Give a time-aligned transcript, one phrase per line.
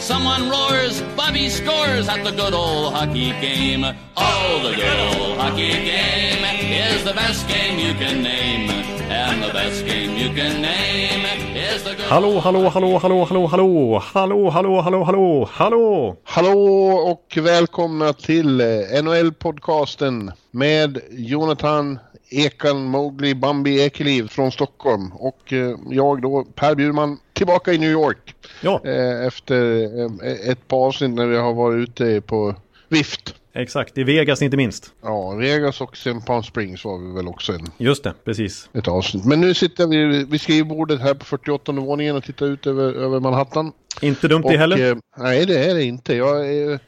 [0.00, 3.84] Someone roars, Bobby scores at the good old hockey game.
[4.16, 6.42] Oh, the good old hockey game
[6.72, 8.70] is the best game you can name.
[9.10, 13.46] And the best game you can name is the good Hallå, hallå, hallå, hallå, hallå,
[13.46, 16.16] hallå, hallå, hallå, hallå, hallå, hallå!
[16.24, 18.66] Hallå och välkomna till eh,
[19.02, 21.98] NHL-podcasten med Jonathan
[22.30, 27.90] Ekan Mowgli Bambi Ekeliv från Stockholm och eh, jag då Per Bjurman tillbaka i New
[27.90, 28.34] York.
[28.60, 32.54] Ja, Eh, Efter eh, ett par avsnitt när vi har varit ute på
[32.88, 33.34] vift.
[33.54, 33.98] exakt.
[33.98, 34.92] I Vegas inte minst.
[35.02, 38.68] Ja, Vegas och sen Palm Springs var vi väl också en, Just det, precis.
[38.72, 39.24] ett avsnitt.
[39.24, 43.20] Men nu sitter vi vid skrivbordet här på 48 våningen och tittar ut över, över
[43.20, 43.72] Manhattan.
[44.00, 44.90] Inte dumt det heller.
[44.90, 46.14] eh, nej, det är det inte.
[46.16, 46.78] Jag eh,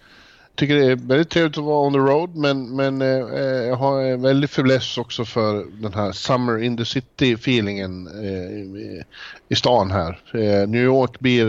[0.62, 3.76] tycker det är väldigt trevligt att vara on the road, men, men eh, eh, jag
[3.76, 9.02] har en väldig fäbless också för den här Summer in the City-feelingen eh,
[9.48, 10.20] i, stan här.
[10.34, 11.46] Eh, New York blir...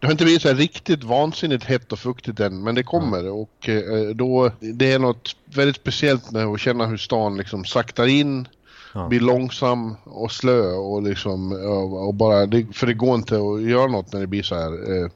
[0.00, 3.28] Det har inte blivit så här riktigt vansinnigt hett och fuktigt än, men det kommer
[3.30, 4.50] och eh, då...
[4.60, 8.48] Det är något väldigt speciellt med att känna hur stan liksom saktar in,
[8.94, 9.08] Ja.
[9.08, 11.52] blir långsam och slö och liksom...
[11.52, 12.46] Och, och bara...
[12.46, 15.10] Det, för det går inte att göra något när det blir så här...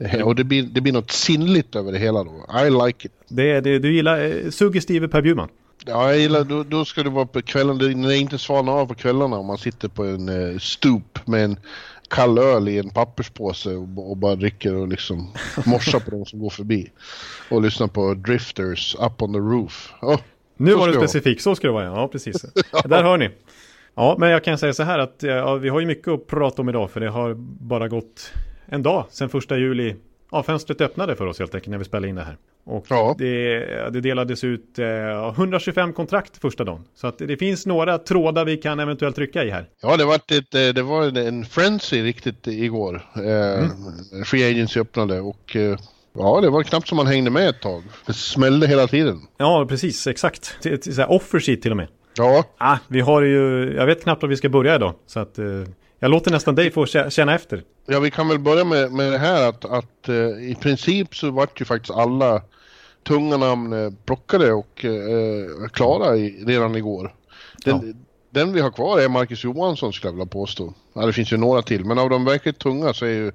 [0.00, 2.46] Eh, Och det blir, det blir något sinnligt över det hela då.
[2.66, 3.12] I like it.
[3.28, 5.48] Det, är- det, du gillar eh, suggestive Per Bjurman.
[5.86, 8.86] Ja, jag gillar, då, då ska det vara på kvällen, det- det inte svalnar av
[8.86, 11.56] på kvällarna om man sitter på en eh, stoop med en
[12.08, 15.32] kall öl i en papperspåse och, och bara dricker och liksom
[15.66, 16.90] morsar på de som går förbi.
[17.50, 19.92] Och lyssnar på Drifters Up on the Roof.
[20.02, 20.18] Åh,
[20.56, 21.84] Nu var du specifik, så ska det vara.
[21.84, 22.42] Ja, precis.
[22.84, 23.30] Där hör ni.
[23.94, 26.62] Ja, men jag kan säga så här att ja, vi har ju mycket att prata
[26.62, 28.32] om idag för det har bara gått
[28.72, 29.94] en dag sedan första juli.
[30.30, 32.36] Ja, fönstret öppnade för oss helt enkelt när vi spelade in det här.
[32.64, 33.14] Och Ja.
[33.18, 33.58] det,
[33.90, 36.84] det delades ut eh, 125 kontrakt första dagen.
[36.94, 39.66] Så att det finns några trådar vi kan eventuellt trycka i här.
[39.82, 43.02] Ja, det var, ett, eh, det var en, en frenzy riktigt igår.
[43.16, 43.68] Eh,
[44.24, 45.78] Free Agency öppnade och eh,
[46.18, 47.82] ja, det var knappt som man hängde med ett tag.
[48.06, 49.20] Det smällde hela tiden.
[49.38, 50.56] Ja, precis, exakt.
[50.62, 51.88] Till, till, så här offer sheet till och med.
[52.16, 54.94] Ja, Ah, vi har ju, jag vet knappt var vi ska börja idag.
[55.06, 55.44] Så att eh,
[56.02, 57.62] jag låter nästan dig få kä- känna efter.
[57.86, 60.14] Ja, vi kan väl börja med, med det här att, att eh,
[60.50, 62.42] i princip så vart ju faktiskt alla
[63.02, 67.14] tunga namn eh, plockade och eh, klara i, redan igår.
[67.64, 70.74] Den, den vi har kvar är Marcus Johansson skulle jag vilja påstå.
[70.92, 73.32] Ja, det finns ju några till, men av de verkligt tunga så är ju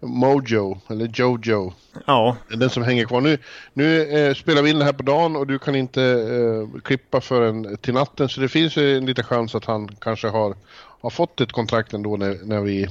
[0.00, 1.72] Mojo, eller Jojo,
[2.06, 3.20] Ja, den som hänger kvar.
[3.20, 3.38] Nu,
[3.72, 7.20] nu eh, spelar vi in det här på dagen och du kan inte eh, klippa
[7.20, 8.28] förrän till natten.
[8.28, 10.54] Så det finns ju en liten chans att han kanske har,
[11.00, 12.86] har fått ett kontrakt ändå när, när vi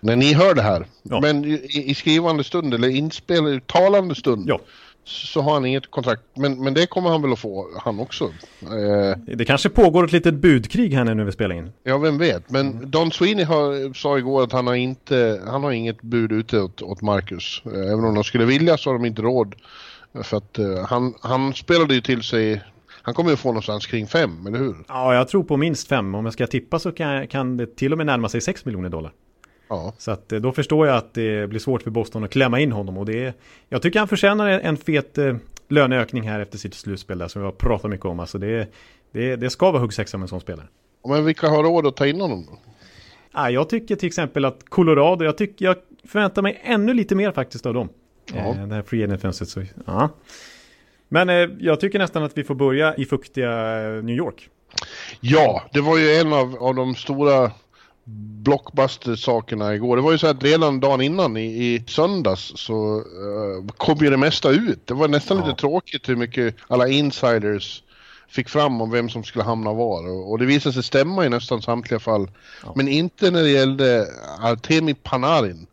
[0.00, 0.86] när ni hör det här.
[1.02, 1.20] Ja.
[1.20, 4.60] Men i, i skrivande stund eller inspel, talande stund ja.
[5.04, 6.22] så har han inget kontrakt.
[6.34, 8.24] Men, men det kommer han väl att få, han också.
[8.62, 11.72] Eh, Det kanske pågår ett litet budkrig här nu vi spelar in.
[11.84, 12.50] ja, vem vet.
[12.50, 16.60] Men Don Sweeney har, sa igår att han har, inte, han har inget bud ute
[16.60, 17.62] åt, åt Marcus.
[17.66, 19.54] Eh, Även om de skulle vilja så har de inte råd.
[20.22, 22.62] För att eh, han, han spelade ju till sig,
[23.02, 24.74] han kommer ju få någonstans kring fem, eller hur?
[24.88, 26.14] Ja, jag tror på minst fem.
[26.14, 28.88] Om jag ska tippa så kan, kan det till och med närma sig 6 miljoner
[28.88, 29.12] dollar.
[29.68, 29.94] Ja.
[29.98, 32.72] Så att, eh, då förstår jag att det blir svårt för Boston att klämma in
[32.72, 32.98] honom.
[32.98, 33.34] Och det är,
[33.68, 35.36] jag tycker han förtjänar en- fet eh,
[35.68, 38.20] löneökning här efter sitt slutspel där som vi har pratat mycket om.
[38.20, 38.68] Alltså det,
[39.12, 40.66] det, det ska vara huggsexa med en sån spelare.
[41.08, 42.58] Men vilka har råd att ta in honom då?
[43.32, 47.32] Ah, jag tycker till exempel att Colorado, jag, tycker, jag förväntar mig ännu lite mer
[47.32, 47.88] faktiskt av dem.
[48.34, 48.38] Ja.
[48.38, 49.48] Eh, det här free agent-fönstret.
[49.48, 50.08] Så, ja.
[51.12, 53.50] Men eh, jag tycker nästan att vi får börja i fuktiga
[53.82, 54.48] eh, New York.
[55.20, 57.50] Ja, det var ju en av, av de stora
[58.44, 59.96] blockbuster-sakerna igår.
[59.96, 64.10] Det var ju så att redan dagen innan i, i söndags så eh, kom ju
[64.10, 64.86] det mesta ut.
[64.86, 65.46] Det var nästan Ja.
[65.46, 67.82] lite tråkigt hur mycket alla insiders
[68.28, 70.08] fick fram om vem som skulle hamna var.
[70.10, 72.30] Och, och det visade sig stämma i nästan samtliga fall.
[72.64, 72.72] Ja.
[72.76, 74.06] Men inte när det gällde
[74.40, 75.66] Artemi Panarin.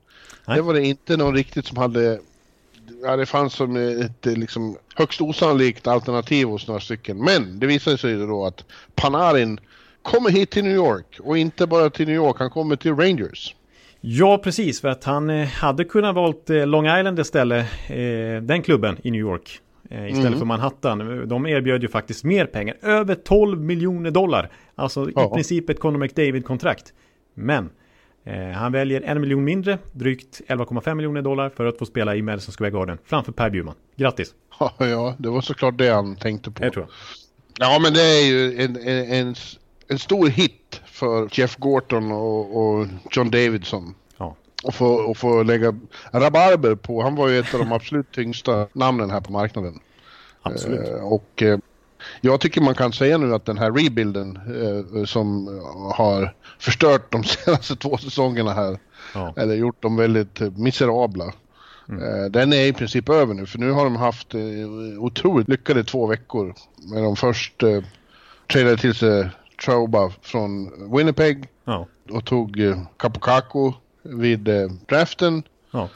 [0.47, 0.56] Nej.
[0.57, 2.19] Det var det inte någon riktigt som hade
[3.03, 7.18] Ja, det fanns som ett eh, liksom, högst osannolikt alternativ hos några stycken.
[7.24, 8.65] Men det visade sig då att
[8.95, 9.59] Panarin
[10.01, 13.56] kommer hit till New York och inte bara till New York, han kommer till Rangers.
[14.01, 14.81] Ja, precis.
[14.81, 17.65] För att han eh, hade kunnat valt eh, Long Island istället.
[18.41, 19.59] Den klubben i New York.
[19.91, 20.39] Istället Mm.
[20.39, 21.27] för Manhattan.
[21.27, 22.75] De erbjöd ju faktiskt mer pengar.
[22.81, 24.51] Över 12 miljoner dollar.
[24.75, 25.33] Alltså i Ja.
[25.36, 26.94] princip ett Conor McDavid-kontrakt.
[27.33, 27.69] Men
[28.55, 29.77] han väljer en miljon mindre.
[29.91, 32.97] Drygt 11,5 miljoner dollar för att få spela i Madison Square Garden.
[33.05, 33.75] Framför Per Bjurman.
[33.95, 34.33] Grattis.
[34.59, 36.63] Ja, ja, det var såklart det han tänkte på.
[36.63, 36.91] Det tror jag.
[37.67, 39.35] Ja, men det är ju en, en,
[39.87, 43.95] en, stor hit för Jeff Gorton och, och John Davidson.
[44.17, 44.35] Ja.
[44.63, 45.79] Och få, och få lägga
[46.11, 47.01] rabarber på.
[47.01, 49.79] Han var ju ett av de absolut tyngsta namnen här på marknaden.
[50.41, 50.89] Absolut.
[50.89, 51.59] Eh, och eh,
[52.21, 54.39] jag tycker man kan säga nu att den här rebuilden
[54.95, 55.47] eh, som
[55.95, 58.79] har förstört de senaste två säsongerna här,
[59.13, 59.33] Ja.
[59.38, 61.25] eller gjort dem väldigt miserabla.
[61.89, 64.41] Eh, Den är i princip över nu, för nu har de haft eh,
[65.00, 66.53] otroligt lyckade två veckor.
[66.77, 67.81] När de först eh,
[68.47, 69.29] tradade till sig
[69.65, 71.88] Trouba från Winnipeg Ja.
[72.09, 73.73] och tog eh, Capocaco
[74.03, 75.44] vid eh, draften.
[75.71, 75.89] ja,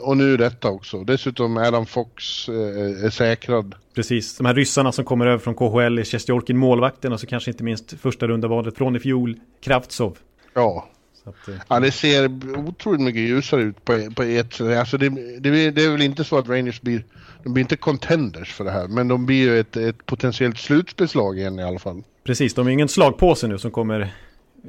[0.00, 1.04] och nu detta också.
[1.04, 3.74] Dessutom Adam Fox eh, är säkrad.
[3.94, 4.36] precis.
[4.36, 7.94] De här ryssarna som kommer över från KHL, Sjestjorkin, målvakten och så kanske inte minst
[8.00, 10.18] första runda valet från i fjol, Kravtsov.
[10.54, 10.88] Ja,
[11.24, 12.24] att, eh, Ja, det ser
[12.68, 14.78] otroligt mycket ljusare ut på, på ett sätt.
[14.78, 15.08] Alltså det,
[15.40, 17.04] det, det är väl inte så att Rangers blir,
[17.42, 21.38] de blir inte contenders för det här, men de blir ju ett, ett potentiellt slutspelslag
[21.38, 22.02] igen i alla fall.
[22.24, 24.08] precis, de är ingen slagpåse nu som kommer eh,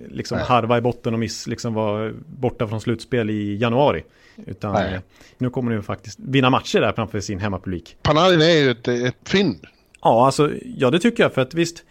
[0.10, 0.48] liksom Nej.
[0.48, 4.04] harva i botten och miss, liksom vara borta från slutspel i januari.
[4.46, 4.94] Utan Nej.
[4.94, 5.00] eh,
[5.38, 7.96] nu kommer de faktiskt vinna matcher där framför sin hemmapublik.
[8.02, 9.66] Panarin är ju ett, ett fynd.
[10.02, 11.84] Ja, alltså, ja det tycker jag för att visst,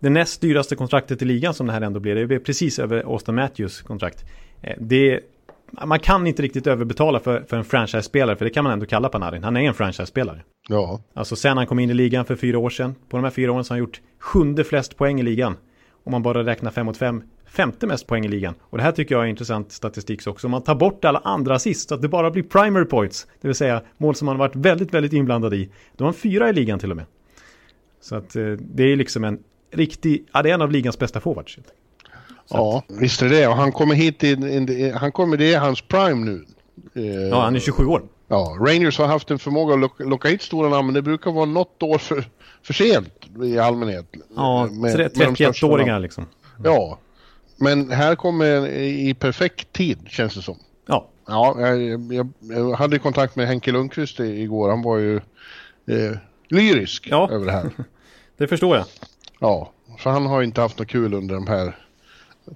[0.00, 3.02] det näst dyraste kontraktet i ligan som det här ändå blir, det blir precis över
[3.02, 4.24] Austin Matthews kontrakt.
[4.62, 5.20] Eh, Det,
[5.84, 9.08] man kan inte riktigt överbetala för, för en franchise-spelare, för det kan man ändå kalla
[9.08, 9.44] Panarin.
[9.44, 10.42] Han är en franchise-spelare.
[10.68, 13.30] Ja, Alltså sen han kom in i ligan för fyra år sedan, på de här
[13.30, 15.56] fyra åren så har han gjort sjunde flest poäng i ligan.
[16.04, 17.22] Om man bara räknar fem mot fem,
[17.52, 18.54] femte mest poäng i ligan.
[18.62, 20.46] Och det här tycker jag är intressant statistik också.
[20.46, 23.48] Om man tar bort alla andra assist, så att det bara blir primary points, det
[23.48, 25.70] vill säga mål som har varit väldigt, väldigt inblandad i.
[25.96, 27.06] Då har han fyra i ligan till och med.
[28.00, 29.38] Så att eh, det är liksom en
[29.72, 31.58] riktig, ja det är en av ligans bästa forwards.
[32.50, 33.46] ja visst är det.
[33.46, 36.44] Och han kommer hit, in, in, han kommer, det är hans prime nu.
[36.94, 38.02] Eh, Ja, han är 27 år.
[38.28, 41.30] ja, Rangers har haft en förmåga att locka, locka hit stora namn, men det brukar
[41.32, 42.24] vara något år för,
[42.62, 43.08] för sent
[43.44, 44.06] i allmänhet.
[44.36, 46.26] Ja, Med- med de största 31-åringar liksom.
[46.64, 46.98] Ja,
[47.62, 50.56] men här kommer i perfekt tid känns det som.
[50.86, 54.70] Ja, Ja, jag, jag, jag hade kontakt med Henke Lundqvist igår.
[54.70, 55.16] Han var ju
[55.86, 56.16] eh,
[56.48, 57.28] lyrisk Ja.
[57.32, 57.70] över det här.
[58.36, 58.86] det förstår jag.
[59.40, 61.76] Ja, för han har inte haft något kul under de här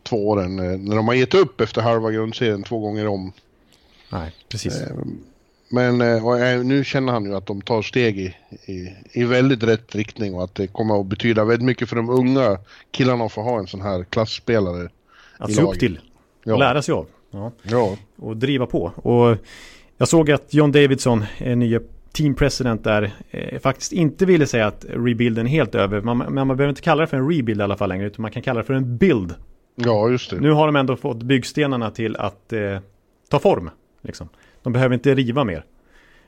[0.03, 0.59] två åren.
[0.59, 3.33] eh, När de har gett upp efter halva grundserien två gånger om.
[4.13, 4.83] Nej, precis.
[5.69, 6.17] Men eh,
[6.53, 8.35] eh, nu känner han ju att de tar steg i,
[8.73, 12.11] i, i väldigt rätt riktning och att det kommer att betyda väldigt mycket för de
[12.11, 12.59] unga
[12.91, 14.89] killarna att få ha en sån här klassspelare.
[15.39, 15.97] Att se upp till.
[15.97, 16.03] Och
[16.53, 16.57] Ja.
[16.57, 17.07] lära sig av.
[17.31, 17.53] Ja.
[17.63, 18.93] Ja, och driva på.
[18.97, 19.37] Och
[19.97, 21.81] jag såg att John Davidson, eh, nya
[22.13, 26.01] team president där, eh, faktiskt inte ville säga att rebuilden är helt över.
[26.01, 28.23] Man, men man behöver inte kalla det för en rebuild i alla fall längre, utan
[28.23, 29.35] man kan kalla det för en build.
[29.75, 30.41] ja just det.
[30.41, 32.79] Nu har de ändå fått byggstenarna till att eh,
[33.31, 33.71] ta form.
[34.03, 34.29] Liksom.
[34.63, 35.65] De behöver inte riva mer.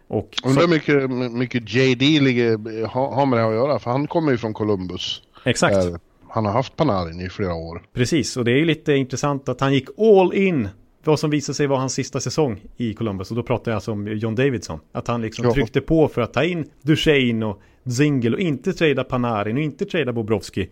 [0.09, 3.91] Och Undrar hur mycket, mycket JD ligger, har, har med det här att göra, för
[3.91, 5.23] han kommer ju från Columbus.
[5.45, 5.99] exakt, Där
[6.31, 7.83] han har haft Panarin i flera år.
[7.93, 8.37] precis.
[8.37, 10.69] Och det är ju lite intressant att han gick all in
[11.05, 13.31] vad som visade sig vara hans sista säsong i Columbus.
[13.31, 14.81] Och då pratar jag alltså om John Davidson.
[14.93, 15.55] Att han liksom Ja.
[15.55, 17.61] tryckte på för att ta in Duchene och
[17.99, 20.69] Zingel och inte trada Panarin och inte trada Bobrovski.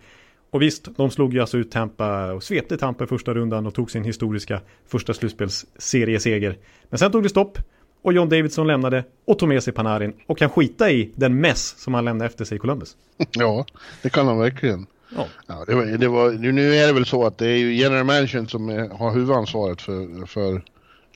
[0.51, 3.75] Och visst, de slog ju alltså ut Tampa och svepte Tampa i första rundan och
[3.75, 6.59] tog sin historiska första slutspelsserieseger.
[6.91, 7.59] Men sen tog det stopp
[8.03, 11.75] och John Davidson lämnade och tog med sig Panarin och kan skita i den mess
[11.79, 12.97] som han lämnade efter sig i Columbus.
[13.33, 13.67] Ja,
[14.03, 14.87] det kan han verkligen.
[15.17, 17.75] Ja, Ja, det var, det var, nu är det väl så att det är ju
[17.75, 20.63] general managern som är, har huvudansvaret för, för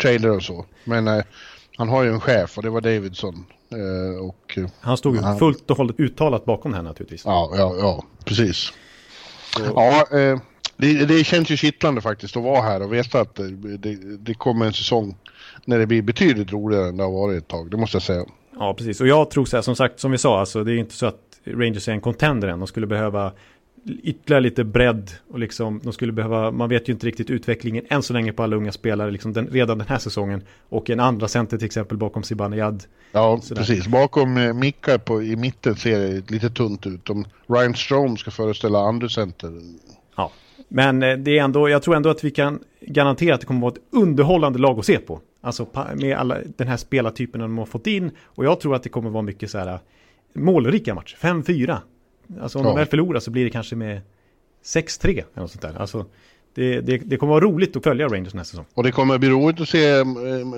[0.02, 0.66] trader och så.
[0.84, 1.24] Men eh,
[1.76, 3.44] han har ju en chef och det var Davidson.
[3.72, 7.24] Eh, och eh, han stod ju fullt och hållet uttalat bakom det här naturligtvis.
[7.24, 8.72] ja, ja, ja, precis.
[9.74, 10.38] Ja, eh,
[10.76, 14.34] det, det känns ju kittlande faktiskt att vara här och veta att det, det, det
[14.34, 15.16] kommer en säsong
[15.64, 17.70] när det blir betydligt roligare än det har varit ett tag.
[17.70, 18.24] Det måste jag säga.
[18.58, 19.00] Ja, precis.
[19.00, 21.06] Och jag tror så här, som sagt, som vi sa, alltså, det är inte så
[21.06, 22.58] att Rangers är en contender än.
[22.58, 23.32] De skulle behöva
[23.84, 28.02] ytterligare lite bredd och liksom, de skulle behöva, man vet ju inte riktigt utvecklingen än
[28.02, 30.42] så länge på alla unga spelare, liksom den, redan den här säsongen.
[30.68, 32.84] Och en andra center till exempel bakom Zibanejad.
[33.12, 33.60] Ja, Sådär.
[33.60, 33.86] precis.
[33.86, 37.10] Bakom eh, Mika på, i mitten ser det lite tunt ut.
[37.10, 39.52] Om Ryan Strome ska föreställa andra center.
[40.16, 40.32] Ja.
[40.68, 43.58] Men eh, det är ändå, jag tror ändå att vi kan garantera att det kommer
[43.58, 45.20] att vara ett underhållande lag att se på.
[45.40, 48.10] Alltså med alla den här spelartypen de har fått in.
[48.24, 49.78] Och jag tror att det kommer att vara mycket så här
[50.32, 51.16] målrika matcher.
[51.20, 51.78] 5-4.
[52.40, 52.70] Alltså om Ja.
[52.70, 54.00] de väl förlorar så blir det kanske med
[54.64, 55.74] 6-3 eller något sånt där.
[55.80, 56.06] Alltså
[56.54, 58.64] det, det, det kommer vara roligt att följa Rangers nästa säsong.
[58.74, 60.04] Och det kommer bli roligt att se eh,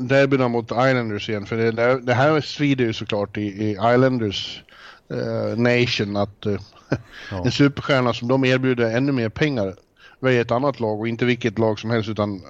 [0.00, 1.46] derbyna mot Islanders igen.
[1.46, 4.62] För det, det, det här svider ju såklart i, i Islanders
[5.10, 6.60] eh, nation att eh,
[7.30, 7.44] Ja.
[7.44, 9.74] en superstjärna som de erbjuder ännu mer pengar
[10.20, 12.40] väljer ett annat lag och inte vilket lag som helst utan eh,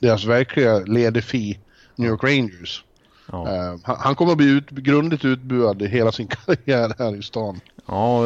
[0.00, 1.58] deras verkliga ledefi
[1.96, 2.84] New York Rangers.
[3.32, 3.38] Ja.
[3.38, 7.60] Uh, han, han, kommer att bli ut, grundligt utbuad hela sin karriär här i stan.
[7.86, 8.22] Ja,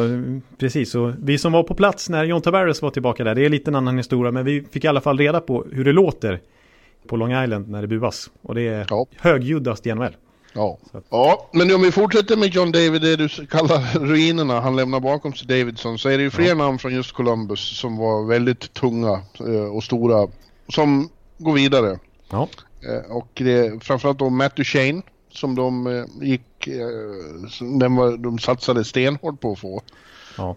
[0.57, 0.95] precis.
[0.95, 3.71] Och vi som var på plats när John Tavares var tillbaka där, det är lite
[3.71, 6.41] en annan historia, men vi fick i alla fall reda på hur det låter
[7.07, 8.29] på Long Island när det buas.
[8.41, 9.05] Och det är ja.
[9.17, 10.15] högljuddast i NHL.
[10.53, 10.77] Ja.
[11.09, 15.33] ja, men om vi fortsätter med John David, det du kallar ruinerna han lämnar bakom
[15.33, 16.55] sig Davidson, så är det ju fler ja.
[16.55, 20.27] namn från just Columbus som var väldigt tunga eh, och stora,
[20.67, 21.99] som går vidare.
[22.29, 22.47] Ja.
[22.81, 26.67] Eh, och det, framförallt då Matt Duchene som de eh, gick,
[27.79, 29.81] den var, de satsade stenhårt på att få.
[30.37, 30.55] Ja.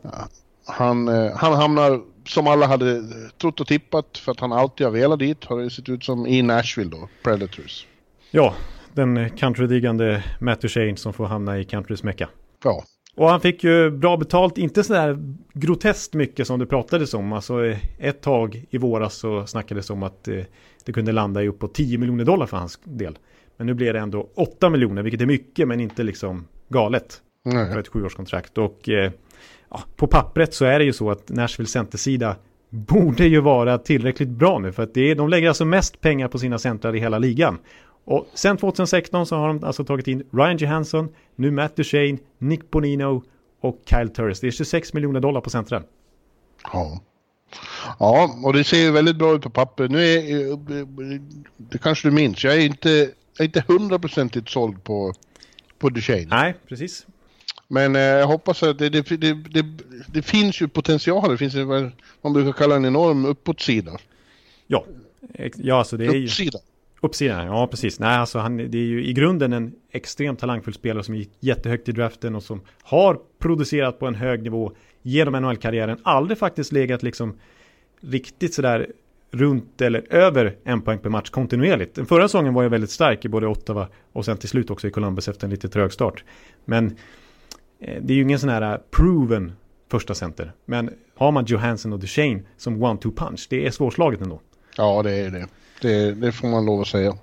[0.67, 3.03] Han, han hamnar som alla hade
[3.41, 6.27] trott och tippat för att han alltid har velat dit har det sett ut som
[6.27, 7.87] i Nashville då, Predators.
[8.31, 8.55] Ja,
[8.93, 12.29] den countrydiggande Matt Duchene som får hamna i countrys mecka.
[12.65, 12.85] Ja.
[13.15, 15.19] Och han fick ju bra betalt, inte sådär
[15.55, 17.33] groteskt mycket som det pratades om.
[17.33, 17.55] Alltså
[17.99, 20.45] ett tag i våras så snackades det om att eh,
[20.87, 23.19] det kunde landa i upp på 10 miljoner dollar för hans del.
[23.57, 27.23] Men nu blir det ändå 8 miljoner, vilket är mycket men inte liksom galet.
[27.45, 27.73] Nej.
[27.73, 28.59] För ett sjuårskontrakt.
[28.59, 29.13] Och eh,
[29.69, 32.37] ja, på pappret så är det ju så att Nashville centersida
[32.69, 34.73] borde ju vara tillräckligt bra nu.
[34.73, 37.59] För att det är, de lägger alltså mest pengar på sina centrar i hela ligan.
[38.05, 42.71] Och sen 2016 så har de alltså tagit in Ryan Johansson, nu Matt Duchene, Nick
[42.71, 43.23] Bonino
[43.61, 44.41] och Kyle Turris.
[44.41, 45.83] Det är 26 miljoner dollar på centren.
[46.73, 47.01] Ja.
[47.99, 49.89] Ja, och det ser ju väldigt bra ut på papper.
[49.89, 50.59] Nu är,
[51.57, 55.15] det kanske du minns, jag är inte, jag är inte hundraprocentigt såld på,
[55.79, 56.27] på Duchene.
[56.31, 57.07] Nej, precis.
[57.69, 59.65] Men eh, jag hoppas att det, det, det, det,
[60.07, 61.31] det finns ju potential.
[61.31, 61.91] Det finns ju
[62.23, 63.99] man brukar kalla en enorm uppåtsida.
[64.67, 64.85] Ja,
[65.57, 66.25] ja alltså det är ju...
[66.25, 66.59] Uppsida.
[67.01, 68.01] Uppsidan, ja precis.
[68.01, 71.89] Nej, alltså han, det är ju i grunden en extremt talangfull spelare som gick jättehögt
[71.89, 75.99] i draften och som har producerat på en hög nivå genom NHL-karriären.
[76.03, 77.39] Aldrig faktiskt legat liksom
[78.01, 78.87] riktigt sådär
[79.31, 81.95] runt eller över en poäng per match kontinuerligt.
[81.95, 84.89] Den förra säsongen var ju väldigt stark i både Ottawa och sen till slut också
[84.89, 86.25] i Columbus efter en lite trög start.
[86.65, 86.87] Men
[87.81, 89.53] eh, det är ju ingen sån här proven
[89.91, 90.53] första center.
[90.65, 94.41] Men har man Johansson och Duchene som one-two punch, det är svårslaget ändå.
[94.77, 95.47] Ja, det är det.
[95.81, 97.19] Det, det, får man lov att säga.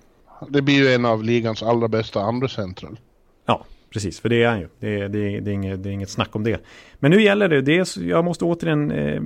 [0.50, 3.00] Det blir ju en av ligans allra bästa andra central.
[3.46, 4.20] Ja, precis.
[4.20, 4.68] För det är han ju.
[4.80, 6.62] Det, det, det, är, inget, det är inget snack om det.
[7.00, 7.62] Men nu gäller det.
[7.62, 9.22] det är, jag måste återigen eh,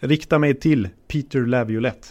[0.00, 2.08] rikta mig till Peter Laviolette.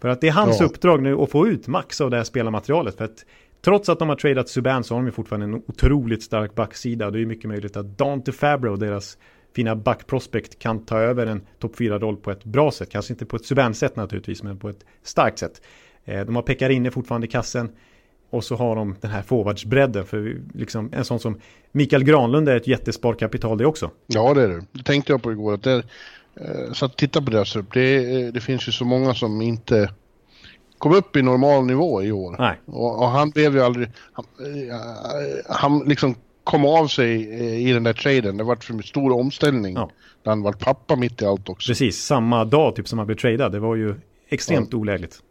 [0.00, 0.66] För att det är hans ja.
[0.66, 2.96] uppdrag nu att få ut max av det här spelarmaterialet.
[2.96, 3.24] För att
[3.64, 7.10] trots att de har tradat Subban så har de ju fortfarande en otroligt stark backsida.
[7.10, 9.18] Det är mycket möjligt att Dante Fabro, deras
[9.54, 12.90] fina backprospect kan ta över en topp 4-roll på ett bra sätt.
[12.90, 15.62] Kanske inte på ett Subban-sätt naturligtvis, men på ett starkt sätt.
[16.04, 17.68] Eh, de har Pekarinne fortfarande i kassen.
[18.32, 20.06] Och så har de den här forwardsbredden.
[20.06, 21.40] För liksom en sån som
[21.72, 23.90] Mikael Granlund är ett jättesparkapital det också.
[24.06, 24.64] Ja, det är det.
[24.72, 25.54] Det tänkte jag på igår.
[25.54, 25.82] Att det,
[26.34, 27.72] eh, så att titta på deras upp.
[27.72, 29.90] Det, det finns ju så många som inte
[30.78, 32.36] kom upp i normal nivå i år.
[32.38, 32.60] Nej.
[32.66, 33.88] Och, och han blev ju aldrig...
[34.12, 38.36] Han, eh, han liksom kom av sig eh, i den där traden.
[38.36, 39.74] Det var för stor omställning.
[39.74, 39.90] Ja.
[40.24, 41.70] Han var pappa mitt i allt också.
[41.70, 43.52] Precis, samma dag typ som han blev tradad.
[43.52, 43.94] Det var ju
[44.28, 44.78] extremt ja.
[44.78, 45.22] olägligt.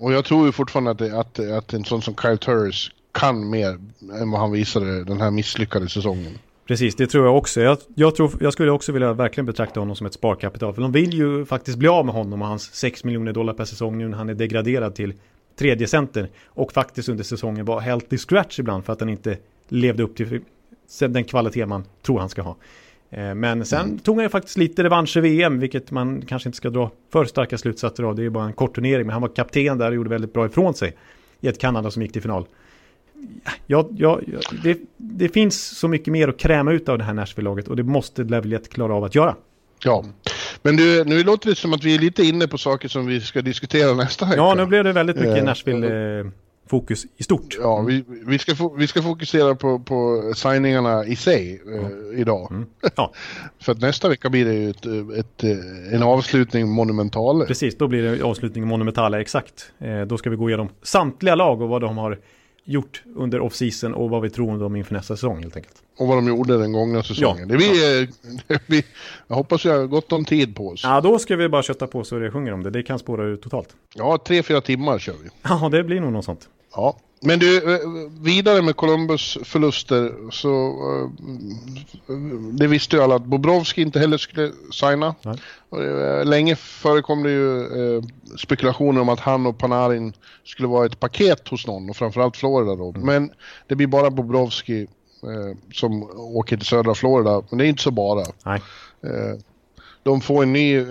[0.00, 3.78] Och jag tror ju fortfarande att, att, att en sån som Kyle Turris kan mer
[4.20, 6.38] än vad han visade den här misslyckade säsongen.
[6.66, 7.60] Precis, det tror jag också.
[7.60, 10.74] Jag, jag, tror, jag skulle också vilja verkligen betrakta honom som ett sparkapital.
[10.74, 13.64] För de vill ju faktiskt bli av med honom och hans 6 miljoner dollar per
[13.64, 15.14] säsong nu när han är degraderad till
[15.58, 16.28] tredje center.
[16.46, 19.36] Och faktiskt under säsongen var helt i scratch ibland för att han inte
[19.68, 20.40] levde upp till
[20.98, 22.56] den kvalitet man tror han ska ha.
[23.10, 23.98] Eh, men sen mm.
[23.98, 27.24] tog han ju faktiskt lite revansch i VM, vilket man kanske inte ska dra för
[27.24, 28.14] starka slutsatser av.
[28.14, 30.32] Det är ju bara en kort turnering, men han var kapten där och gjorde väldigt
[30.32, 30.96] bra ifrån sig
[31.40, 32.46] i ett Kanada som gick till final.
[33.66, 34.20] Ja, ja,
[34.62, 37.82] det, det finns så mycket mer att kräma ut av det här Nashville-laget och det
[37.82, 39.36] måste Levelet klara av att göra.
[39.84, 40.04] Ja,
[40.62, 43.20] men du, nu låter det som att vi är lite inne på saker som vi
[43.20, 44.36] ska diskutera nästa vecka.
[44.36, 46.18] Ja, nu blev det väldigt mycket eh, Nashville.
[46.20, 46.26] Eh,
[46.70, 47.56] fokus i stort.
[47.60, 52.50] Ja, vi, vi, ska, vi ska fokusera på, på signingarna i sig eh, idag.
[52.50, 52.66] Mm.
[52.96, 53.12] Ja.
[53.60, 54.86] För att nästa vecka blir det ju ett,
[55.18, 55.44] ett,
[55.92, 57.46] en avslutning monumental.
[57.46, 59.72] Precis, då blir det avslutning monumentala, exakt.
[59.78, 62.18] Eh, då ska vi gå igenom samtliga lag och vad de har
[62.64, 65.76] gjort under off-season och vad vi tror om dem inför nästa säsong helt enkelt.
[65.98, 67.38] Och vad de gjorde den gångna säsongen.
[67.38, 67.46] Ja.
[67.46, 68.08] Det blir,
[68.48, 68.58] ja.
[68.66, 68.84] vi,
[69.28, 70.80] jag hoppas vi har gott om tid på oss.
[70.84, 72.70] Ja, då ska vi bara kötta på så det sjunger om det.
[72.70, 73.76] Det kan spåra ut totalt.
[73.94, 75.28] Ja, tre, fyra timmar kör vi.
[75.42, 76.48] Ja, det blir nog något sånt.
[76.74, 77.80] Ja, men du, eh,
[78.20, 81.10] vidare med Columbus förluster så uh,
[82.52, 85.14] det visste ju alla att Bobrovski inte heller skulle signa.
[85.76, 88.02] Uh, länge förekom det ju
[88.38, 90.12] spekulationer om att han och Panarin
[90.44, 92.88] skulle vara ett paket hos någon och framförallt Florida då.
[92.88, 93.02] Mm.
[93.02, 93.32] Men
[93.66, 94.86] det blir bara Bobrovski
[95.72, 97.42] som åker till södra Florida.
[97.50, 98.24] Men det är inte så bara.
[98.44, 98.62] Nej.
[100.02, 100.84] de får en ny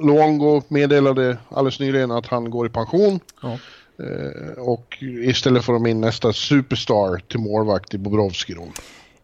[0.00, 3.20] Luongo meddelade alldeles nyligen att han går i pension.
[3.42, 3.58] Ja.
[4.02, 8.68] Eh, och istället får de in nästa superstar till målvakt i Bobrovski då.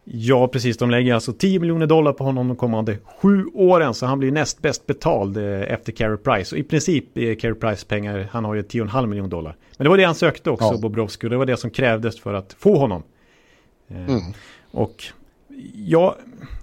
[0.03, 0.77] Ja, precis.
[0.77, 3.93] De lägger alltså 10 miljoner dollar på honom de kommande sju åren.
[3.93, 6.55] Så han blir näst bäst betald eh, efter Carey Price.
[6.55, 9.55] Och i princip är Carey Price pengar, han har ju 10,5 miljoner dollar.
[9.77, 10.77] Men det var det han sökte också, ja.
[10.77, 11.27] Bobrovski.
[11.27, 13.03] Och det var det som krävdes för att få honom.
[13.87, 14.21] Eh, mm.
[14.71, 15.03] Och
[15.73, 16.17] ja,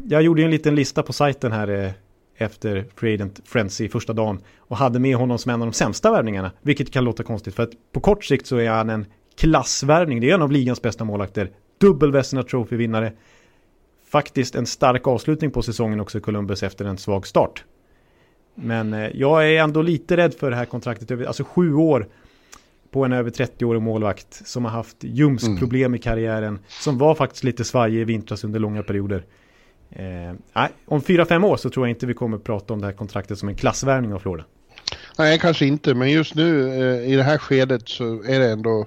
[0.08, 1.94] jag gjorde en liten lista på sajten här
[2.42, 4.40] efter Free Agent Frenzy första dagen.
[4.58, 6.52] Och hade med honom som en av de sämsta värvningarna.
[6.62, 7.54] Vilket kan låta konstigt.
[7.54, 9.06] För att på kort sikt så är han en
[9.36, 10.20] klassvärvning.
[10.20, 11.50] Det är en av ligans bästa målakter.
[11.80, 13.12] Dubbel Vesna Trophy-vinnare
[14.12, 17.64] faktiskt en stark avslutning på säsongen också i Columbus efter en svag start.
[18.54, 21.26] Men eh, jag är ändå lite rädd för det här kontraktet.
[21.26, 22.08] Alltså sju år
[22.90, 25.94] på en över 30-årig målvakt som har haft ljumskproblem mm.
[25.94, 26.58] i karriären.
[26.68, 29.24] Som var faktiskt lite svajig i vintras under långa perioder.
[29.92, 32.94] Eh, om fyra, fem år så tror jag inte vi kommer prata om det här
[32.94, 34.44] kontraktet som en klassvärvning av Florida.
[35.18, 35.94] Nej, kanske inte.
[35.94, 38.86] Men just nu eh, i det här skedet så är det ändå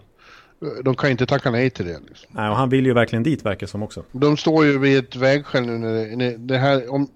[0.83, 1.99] de kan inte tacka nej till det.
[2.07, 2.29] Liksom.
[2.31, 4.03] Nej, och han vill ju verkligen dit verkar som också.
[4.11, 7.07] De står ju vid ett vägskäl nu när det, det här, om,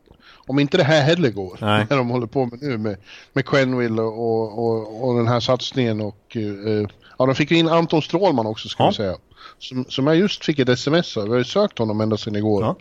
[0.48, 1.86] om inte det här heller går, nej.
[1.90, 2.98] när de håller på med nu med,
[3.34, 7.68] med Quenville och, och, och den här satsningen och uh, ja, de fick ju in
[7.68, 8.90] Anton Strålman också ska ja.
[8.90, 9.16] vi säga.
[9.60, 12.36] Som, som jag just fick ett sms av, vi har ju sökt honom ända sedan
[12.36, 12.64] igår.
[12.64, 12.76] Ja.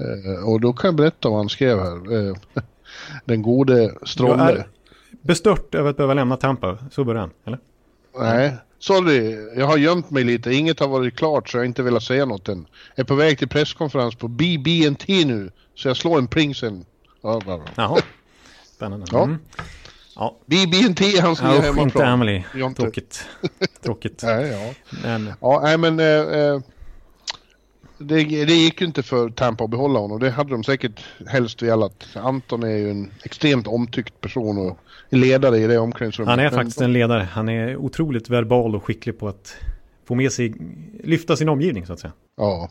[0.00, 2.12] Uh, och då kan jag berätta vad han skrev här.
[2.12, 2.36] Uh,
[3.24, 4.64] den gode Stråle.
[5.22, 7.58] Bestört över att behöva lämna Tampa, så börjar han, eller?
[8.18, 10.52] Nej, Sorry, jag har gömt mig lite.
[10.52, 12.66] Inget har varit klart så jag har inte velat säga något än.
[12.94, 15.50] Jag är på väg till presskonferens på BB&T nu.
[15.74, 16.84] Så jag slår en pling sen.
[17.22, 17.60] Ja, bara.
[17.74, 17.98] Jaha,
[18.76, 19.06] spännande.
[19.10, 19.22] Ja.
[19.22, 19.38] Mm.
[20.16, 20.36] Ja.
[20.46, 22.42] BB&T han som ja, hemma inte Emily.
[22.76, 23.24] Tråkigt.
[23.82, 24.22] Tråkigt.
[24.26, 24.74] nej, ja.
[25.02, 25.32] Men...
[25.40, 26.00] Ja, nej men...
[26.00, 26.60] Eh, eh,
[28.00, 30.20] det, det gick ju inte för Tampa att behålla honom.
[30.20, 32.06] Det hade de säkert helst velat.
[32.14, 34.78] Anton är ju en extremt omtyckt person och
[35.08, 36.30] ledare i det omklädningsrummet.
[36.30, 37.28] Han är faktiskt en ledare.
[37.32, 39.54] Han är otroligt verbal och skicklig på att
[40.08, 40.54] få med sig,
[41.04, 42.12] lyfta sin omgivning så att säga.
[42.36, 42.70] Ja,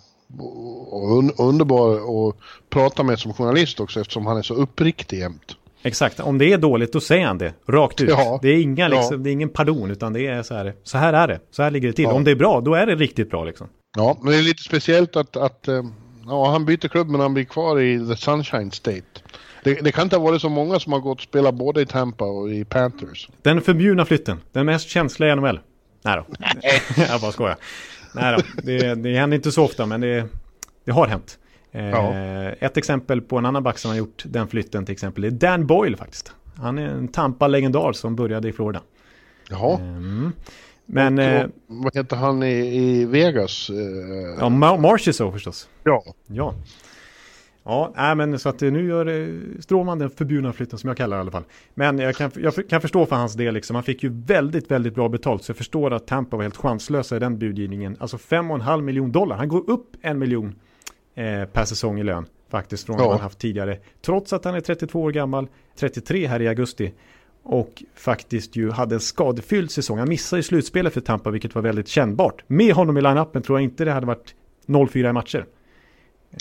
[0.87, 2.35] och un underbar att
[2.69, 5.55] prata med som journalist också eftersom han är så uppriktig jämt.
[5.81, 8.09] Exakt, om det är dåligt då säger han det rakt ut.
[8.09, 9.23] Ja, det, är inga, liksom, ja.
[9.23, 11.71] det är ingen pardon utan det är så här, så här är det, så här
[11.71, 12.03] ligger det till.
[12.03, 12.13] Ja.
[12.13, 13.67] Om det är bra, då är det riktigt bra liksom.
[13.97, 15.83] Ja, men det är lite speciellt att, att eh,
[16.25, 19.21] ja, han byter klubb men han blir kvar i The Sunshine State.
[19.63, 21.85] Det, det, kan inte ha varit så många som har gått och spelat både i
[21.85, 23.29] Tampa och i Panthers.
[23.41, 25.59] Den förbjudna flytten, den mest känsliga i NHL.
[26.01, 26.35] Nej då,
[27.09, 27.57] jag bara skojar.
[28.13, 30.27] Nej då, det, det händer inte så ofta men det,
[30.85, 31.37] det har hänt.
[31.71, 32.13] Eh, ja.
[32.59, 35.67] Ett exempel på en annan back som har gjort den flytten till exempel är Dan
[35.67, 36.33] Boyle faktiskt.
[36.57, 38.81] Han är en Tampa-legendar som började i Florida.
[39.49, 39.79] Jaha.
[39.79, 40.31] Mm.
[40.91, 41.17] Men...
[41.17, 43.69] Och, eh, vad heter han i, i Vegas?
[43.69, 43.75] Eh,
[44.39, 45.69] ja, Mar så förstås.
[45.83, 46.03] Ja.
[46.27, 46.53] Ja.
[47.63, 51.19] Ja, nej, men så att nu gör Strålman den förbjudna flytten som jag kallar det
[51.19, 51.43] i alla fall.
[51.73, 53.75] Men jag kan, jag kan förstå för hans del liksom.
[53.75, 55.43] Han fick ju väldigt, väldigt bra betalt.
[55.43, 57.97] Så jag förstår att Tampa var helt chanslösa i den budgivningen.
[57.99, 59.35] Alltså 5,5 miljon dollar.
[59.35, 60.55] Han går upp en miljon
[61.15, 62.25] eh, per säsong i lön.
[62.49, 63.03] Faktiskt från ja.
[63.03, 63.77] vad han haft tidigare.
[64.01, 65.47] Trots att han är 32 år gammal.
[65.79, 66.93] 33 här i augusti.
[67.43, 69.97] Och faktiskt ju hade en skadefylld säsong.
[69.97, 72.43] Han missade ju slutspelet för Tampa vilket var väldigt kännbart.
[72.47, 75.45] Med honom i line-upen tror jag inte det hade varit 0-4 i matcher.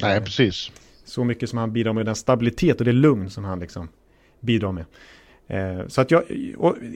[0.02, 0.72] Nej, eh, precis.
[1.04, 3.88] Så mycket som han bidrar med den stabilitet och det lugn som han liksom
[4.40, 4.84] bidrar med.
[5.46, 6.22] Eh, så att jag,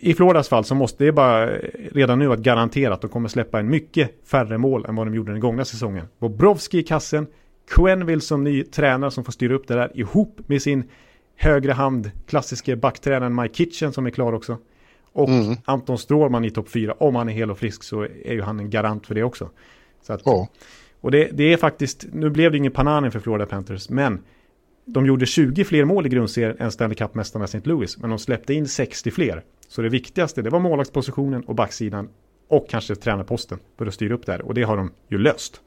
[0.02, 1.50] i Floridas fall så måste det bara
[1.92, 5.14] redan nu att garantera att de kommer släppa en mycket färre mål än vad de
[5.14, 6.06] gjorde den gångna säsongen.
[6.18, 7.26] Bobrovski i kassen,
[7.70, 10.84] Quenville som ny tränare som får styra upp det där ihop med sin
[11.42, 14.58] högre hand, klassiska backtränaren Mike Kitchen som är klar också.
[15.12, 15.56] Och mm.
[15.64, 18.60] Anton Strålman i topp 4, om han är hel och frisk så är ju han
[18.60, 19.50] en garant för det också.
[20.02, 20.46] Så att, oh.
[21.00, 24.20] Och det, det, är faktiskt, nu blev det ingen Pananen för Florida Panthers, men
[24.84, 27.60] de gjorde 20 fler mål i grundserien än Stanley Cup-mästarna St.
[27.64, 29.42] Louis, men de släppte in 60 fler.
[29.68, 32.08] Så det viktigaste, det var målvaktspositionen och backsidan
[32.48, 34.42] och kanske tränarposten för att styra upp det här.
[34.42, 35.60] Och det har de ju löst.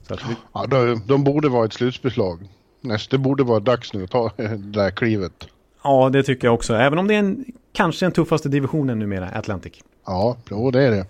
[0.00, 0.36] Så vi...
[0.54, 2.48] ja, de, de borde vara ett slutspelslag.
[2.82, 5.48] Nästa borde vara dags nu att ta det där klivet.
[5.84, 6.74] Ja, det tycker jag också.
[6.74, 9.72] Även om det är en, kanske den tuffaste divisionen numera, Atlantic.
[10.06, 10.96] Ja, jo, det är det.
[10.96, 11.06] Mm.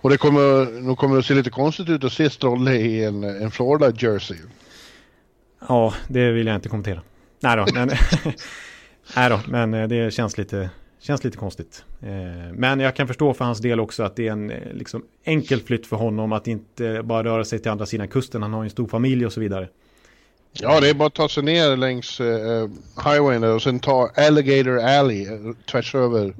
[0.00, 3.24] Och det kommer, nu kommer att se lite konstigt ut att se Strolle i en,
[3.24, 4.36] en Florida jersey.
[5.68, 7.00] Ja, det vill jag inte kommentera.
[7.40, 7.90] Nej då, men,
[9.16, 11.84] nej då, men eh, det känns lite, känns lite konstigt.
[12.00, 15.04] Eh, men jag kan förstå för hans del också att det är en eh, liksom,
[15.24, 18.42] enkel flytt för honom att inte bara röra sig till andra sidan kusten.
[18.42, 19.68] Han har en stor familj och så vidare.
[20.60, 22.68] Ja, det är bara att ta sig ner längs uh,
[23.04, 25.26] highwayen och sen ta Alligator Alley
[25.70, 26.34] tvärs över,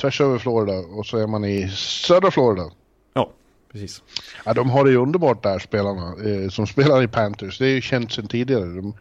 [0.00, 2.70] tvärs över Florida och så är man i södra Florida.
[3.14, 3.30] Ja,
[3.72, 4.02] precis.
[4.44, 7.58] Ja, de har det ju underbart där spelarna eh, som spelar i Panthers.
[7.58, 8.64] Det är ju känt sedan tidigare.
[8.64, 8.94] De,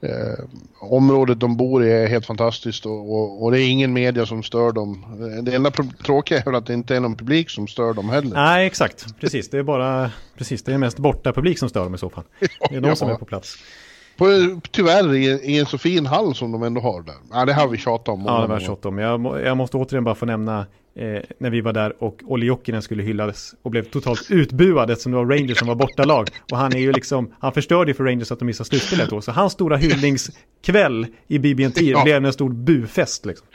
[0.00, 0.44] eh,
[0.80, 4.42] området de bor i är helt fantastiskt och, och, och, det är ingen media som
[4.42, 5.04] stör dem.
[5.42, 5.70] Det enda
[6.04, 8.34] tråkiga är väl att det inte är någon publik som stör dem heller.
[8.34, 9.20] Nej, exakt.
[9.20, 12.10] Precis, det är bara precis, det är mest borta publik som stör dem i så
[12.10, 12.24] fall.
[12.70, 13.58] Det är de som är på plats.
[14.16, 17.14] På, tyvärr i, i, en så fin hall som de ändå har där.
[17.32, 18.24] Ja, det har vi tjatat om.
[18.26, 18.98] Ja, det har vi tjatat om.
[18.98, 22.82] Jag, jag måste återigen bara få nämna eh, när vi var där och Olli Jokinen
[22.82, 26.28] skulle hyllas och blev totalt utbuad eftersom det var Rangers som var bortalag.
[26.52, 29.20] Och han är ju liksom, han förstörde ju för Rangers att de missade slutspelet då.
[29.20, 32.04] Så hans stora hyllningskväll i BB&T ja.
[32.04, 33.46] blev en stor bufest liksom.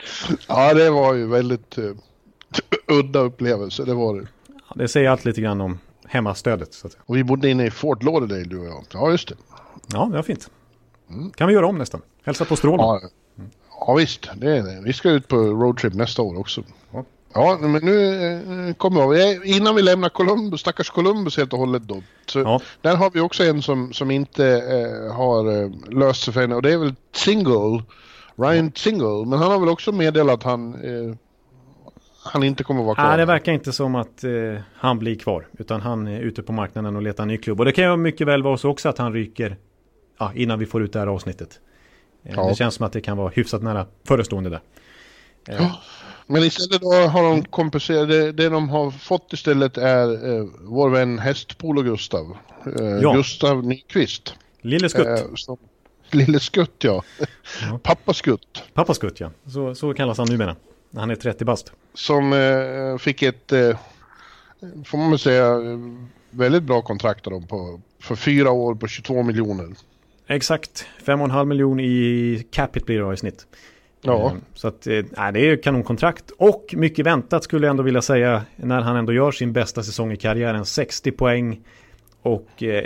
[0.48, 1.94] Ja, det var ju väldigt uh,
[2.88, 4.26] udda upplevelse, det var det.
[4.46, 5.78] Ja, det säger allt lite grann om
[6.10, 6.74] hemmastödet.
[6.74, 8.84] Så att Och vi bodde inne i Fort Lauderdale du och jag.
[8.92, 9.34] Ja, just det.
[9.92, 10.50] Ja, det var fint.
[11.10, 11.30] Mm.
[11.30, 12.02] Kan vi göra om nästan.
[12.24, 13.00] Hälsa på Strålman.
[13.02, 13.08] Ja,
[13.86, 14.82] ja visst, det är det.
[14.84, 16.62] Vi ska ut på roadtrip nästa år också.
[16.92, 17.04] Ja.
[17.32, 18.24] Ja, men nu
[18.68, 22.02] eh, kommer vi Innan vi lämnar Columbus, stackars Columbus helt och hållet då.
[22.26, 22.60] Så ja.
[22.80, 26.54] Där har vi också en som, som inte eh, har eh, löst sig för henne
[26.54, 27.82] och det är väl Single.
[28.36, 28.72] Ryan.
[28.74, 29.26] Single.
[29.26, 31.16] Men han har väl också meddelat att han, eh,
[32.24, 33.08] han inte kommer att vara kvar.
[33.08, 34.30] Nej, det verkar inte som att eh,
[34.74, 35.46] han blir kvar.
[35.58, 37.60] Utan han är ute på marknaden och letar en ny klubb.
[37.60, 39.56] Och det kan ju mycket väl vara så också att han ryker
[40.20, 41.60] ja, innan vi får ut det här avsnittet.
[42.24, 42.48] Eh, ja.
[42.48, 44.60] Det känns som att det kan vara hyfsat nära förestående där.
[45.46, 45.80] Ja.
[46.26, 50.90] Men istället då har de kompenserat, det, det de har fått istället är eh, vår
[50.90, 52.36] vän Hästpolo Gustav.
[52.78, 53.12] Eh, ja.
[53.12, 54.34] Gustav Nyqvist.
[54.60, 55.06] Lille Skutt.
[55.06, 55.56] Eh, som,
[56.10, 57.02] Lille Skutt ja.
[57.70, 57.78] ja.
[57.82, 58.62] Pappa Skutt.
[58.74, 60.56] Pappa Skutt ja, så, så kallas han numera.
[60.94, 61.72] Han är 30 bast.
[61.94, 63.76] Som eh, fick ett, eh,
[64.84, 65.58] får man väl säga,
[66.30, 69.74] väldigt bra kontrakt av dem på, för fyra år på 22 miljoner.
[70.30, 73.46] Exakt, 5,5 miljoner i capita blir det i snitt.
[74.02, 74.30] Ja.
[74.30, 78.42] Ehm, så att, äh, det är kanonkontrakt och mycket väntat skulle jag ändå vilja säga
[78.56, 80.64] när han ändå gör sin bästa säsong i karriären.
[80.64, 81.60] 60 poäng
[82.22, 82.84] och eh,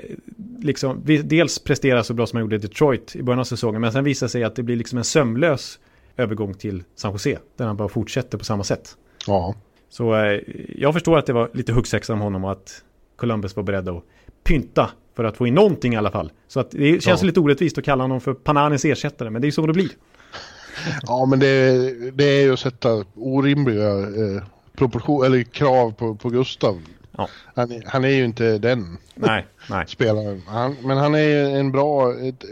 [0.60, 3.92] liksom dels presterar så bra som han gjorde i Detroit i början av säsongen men
[3.92, 5.78] sen visar sig att det blir liksom en sömlös
[6.16, 8.96] övergång till San Jose där han bara fortsätter på samma sätt.
[9.26, 9.54] Ja.
[9.88, 10.40] Så eh,
[10.76, 12.82] jag förstår att det var lite huggsexa om honom och att
[13.16, 14.04] Columbus var beredda att
[14.44, 16.32] pynta för att få in någonting i alla fall.
[16.48, 17.26] Så att det känns ja.
[17.26, 19.90] lite orättvist att kalla honom för Pananis ersättare men det är så det blir.
[21.02, 24.42] Ja, men det, det är ju att sätta orimliga eh,
[24.76, 26.82] proportion, eller krav på, på Gustav.
[27.16, 27.28] Ja.
[27.54, 29.84] Han, han, är ju inte den nej, nej.
[29.88, 30.42] spelaren.
[30.46, 32.44] Han, men han är en bra, ett,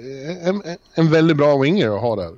[0.43, 0.63] en,
[0.95, 2.33] en väldigt bra winger att ha där.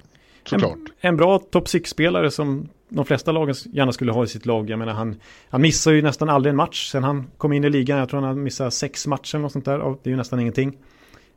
[0.45, 0.79] Såklart.
[1.01, 4.71] En, en bra top 6-spelare som de flesta lagen gärna skulle ha i sitt lag.
[4.71, 7.71] Jag menar han, han missar ju nästan aldrig en match sen han kom in i
[7.71, 7.99] ligan.
[7.99, 9.79] Jag tror han har missat sex matcher eller sånt där.
[9.79, 10.79] Det är ju nästan ingenting.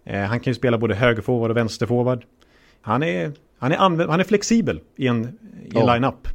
[0.04, 2.26] Eh, han kan ju spela både högerforward och vänsterforward.
[2.82, 5.94] Han är han är, han är flexibel i en, i en ja.
[5.94, 6.28] line-up.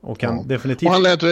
[0.00, 0.44] Och kan ja.
[0.46, 0.86] definitivt...
[0.86, 1.22] Och han lät,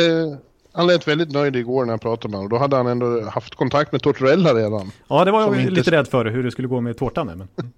[0.77, 2.51] han lät väldigt nöjd igår när jag pratade med honom.
[2.51, 4.93] Då hade han ändå haft kontakt med Tortorella redan.
[5.09, 5.71] Ja, det var jag inte...
[5.71, 7.27] lite rädd för hur det skulle gå med tårtan.
[7.27, 7.49] Men...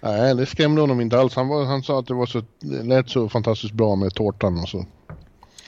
[0.00, 1.36] Nej, det skrämde honom inte alls.
[1.36, 4.58] Han, var, han sa att det, var så, det lät så fantastiskt bra med tårtan
[4.58, 4.86] och så.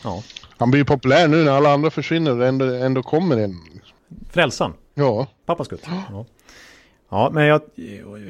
[0.05, 0.23] Ja.
[0.59, 3.57] Han blir ju populär nu när alla andra försvinner och ändå, ändå kommer en.
[4.31, 4.73] Frälsan?
[4.95, 5.27] Ja.
[5.47, 5.83] Pappas skutt?
[6.11, 6.25] Ja.
[7.09, 7.61] Ja, men jag,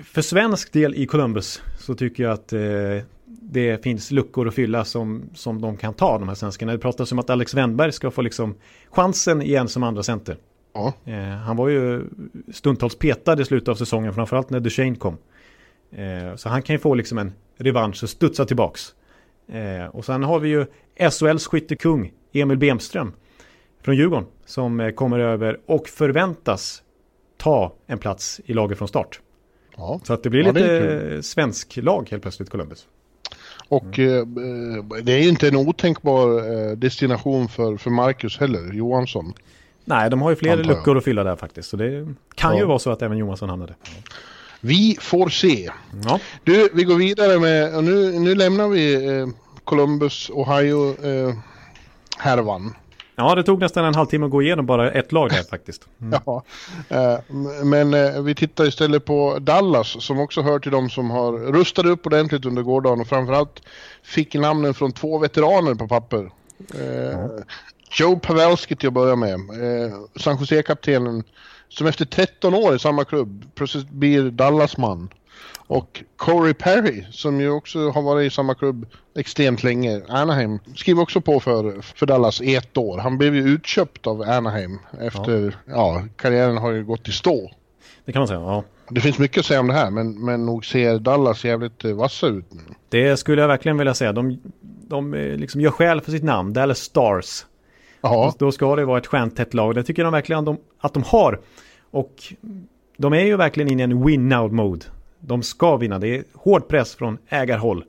[0.05, 2.61] för svensk del i Columbus så tycker jag att eh,
[3.41, 6.73] det finns luckor att fylla som, som de kan ta, de här svenskarna.
[6.73, 8.55] Det pratas om att Alex Wennberg ska få liksom
[8.91, 10.37] chansen igen som andra center.
[10.75, 10.93] Ja.
[11.05, 12.05] Eh, han var ju
[12.53, 15.19] stundtals petad i slutet av säsongen, framförallt när Duchene kom.
[15.93, 18.95] Eh, så han kan ju få liksom en revansch och studsa tillbaks.
[19.49, 20.67] Eh, och sen har vi ju
[21.11, 23.13] SHLs skyttekung Emil Bemström
[23.83, 26.83] från Djurgården som eh, kommer över och förväntas
[27.37, 29.21] ta en plats i laget från start.
[29.77, 30.01] Ja.
[30.05, 32.87] Så att det blir ja, lite det svensk lag helt plötsligt, Columbus.
[33.73, 34.79] Och mm.
[34.91, 39.35] eh, det är ju inte en otänkbar eh, destination för, för Marcus heller, Johansson.
[39.85, 41.69] Nej, de har ju fler luckor att fylla där faktiskt.
[41.69, 42.59] Så det kan ja.
[42.59, 43.75] ju vara så att även Johansson hamnade.
[44.61, 45.71] Vi får se.
[46.05, 46.21] Ja.
[46.45, 49.27] Du, vi går vidare med, nu, nu lämnar vi eh,
[49.65, 51.35] Columbus, Ohio eh,
[52.19, 52.75] härvan.
[53.23, 55.87] Ja, det tog nästan en halvtimme att gå igenom bara ett lag här faktiskt.
[56.01, 56.21] Mm.
[56.27, 56.43] Ja,
[56.89, 57.19] eh,
[57.65, 61.87] men eh, vi tittar istället på Dallas som också hör till de som har rustat
[61.87, 63.63] upp ordentligt under gårdagen och framförallt
[64.03, 66.31] fick namnen från två veteraner på papper.
[66.75, 67.31] Mm.
[67.99, 69.41] Joe Pavelski till att börja med,
[70.17, 71.25] San Jose-kaptenen
[71.69, 73.45] som efter 13 år i samma klubb
[73.91, 75.09] blir Dallas-man.
[75.73, 81.03] Och Corey Perry, som ju också har varit i samma klubb extremt länge, Anaheim, skriver
[81.03, 82.99] också på för, för Dallas i ett år.
[82.99, 87.51] Han blev ju utköpt av Anaheim efter, ja, ja karriären har ju gått i stå.
[88.05, 88.65] Det kan man säga, ja.
[88.89, 91.93] Det finns mycket att säga om det här, men, men nog ser Dallas jävligt eh,
[91.93, 92.61] vassa ut nu.
[92.89, 94.13] Det skulle jag verkligen vilja säga.
[94.13, 94.41] De,
[94.89, 97.47] de eh, liksom gör skäl för sitt namn, Dallas Stars.
[98.01, 98.35] Ja.
[98.39, 99.75] Då ska det vara ett stjärntätt lag.
[99.75, 101.41] Det tycker de verkligen att de har.
[101.91, 102.13] Och
[102.97, 104.85] de är ju verkligen inne i en win-now-mode.
[105.25, 105.99] De ska vinna.
[105.99, 107.85] Det är hård press från ägarhåll.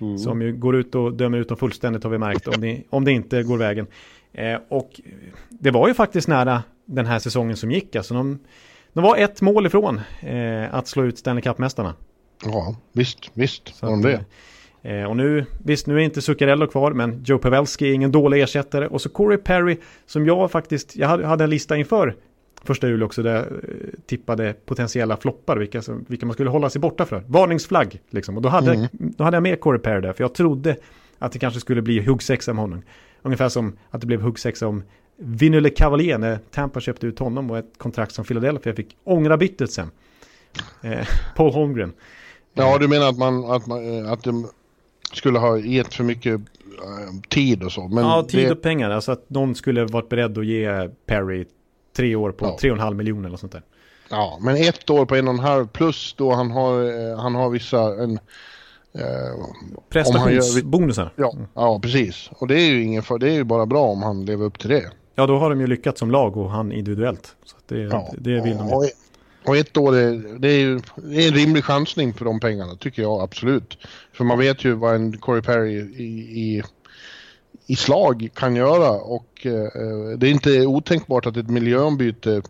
[0.00, 0.18] Mm.
[0.18, 3.04] Som ju går ut och dömer ut dem fullständigt har vi märkt om det, om
[3.04, 3.86] det inte går vägen.
[4.32, 5.00] Eh, och
[5.48, 7.96] det var ju faktiskt nära den här säsongen som gick.
[7.96, 8.38] Alltså de,
[8.92, 11.94] de var ett mål ifrån eh, att slå ut Stanley Cup-mästarna.
[12.44, 13.76] Ja, visst, visst.
[13.76, 14.24] Så om det.
[14.82, 18.42] Eh, och nu, visst, nu är inte Zuccarello kvar, men Joe Pavelski är ingen dålig
[18.42, 18.86] ersättare.
[18.86, 22.16] Och så Corey Perry, som jag faktiskt, jag hade en lista inför
[22.64, 23.50] första juli också, där jag eh,
[24.06, 27.24] tippade potentiella floppar, vilka, vilka man skulle hålla sig borta för.
[27.26, 28.36] Varningsflagg, liksom.
[28.36, 28.88] Och då hade, mm.
[28.90, 30.76] då hade jag med Corey Perry där, för jag trodde
[31.18, 32.82] att det kanske skulle bli huggsexa med honom.
[33.22, 34.82] Ungefär som att det blev huggsexa om
[35.16, 39.72] Vinule Cavalier när Tampa köpte ut honom och ett kontrakt som Philadelphia fick ångra bytet
[39.72, 39.90] sen.
[40.82, 41.92] Eh, Paul Holmgren.
[42.54, 44.48] Ja, du menar att man, att man, eh, att de
[45.12, 47.88] skulle ha gett för mycket uh, tid och så.
[47.88, 48.52] Men ja, tid det...
[48.52, 48.90] och pengar.
[48.90, 51.44] Alltså att någon skulle varit beredd att ge Perry
[51.96, 52.56] tre år på ja.
[52.60, 53.62] tre och en halv miljon eller sånt där.
[54.08, 57.34] Ja, men ett år på en och en halv plus då han har, uh, han
[57.34, 58.02] har vissa...
[58.02, 59.46] En, uh,
[59.88, 61.12] Prestationsbonusar.
[61.16, 61.46] Ja, mm.
[61.54, 62.30] ja, precis.
[62.38, 64.70] Och det är ju ingen det är ju bara bra om han lever upp till
[64.70, 64.90] det.
[65.14, 67.36] Ja, då har de ju lyckats som lag och han individuellt.
[67.44, 68.90] Så det, ja, det vill de ju.
[69.46, 72.76] Och ett år, är, det är ju det är en rimlig chansning för de pengarna,
[72.76, 73.78] tycker jag absolut.
[74.12, 76.62] För man vet ju vad en Corey Perry i, i,
[77.66, 82.42] i slag kan göra och eh, det är inte otänkbart att ett miljöombyte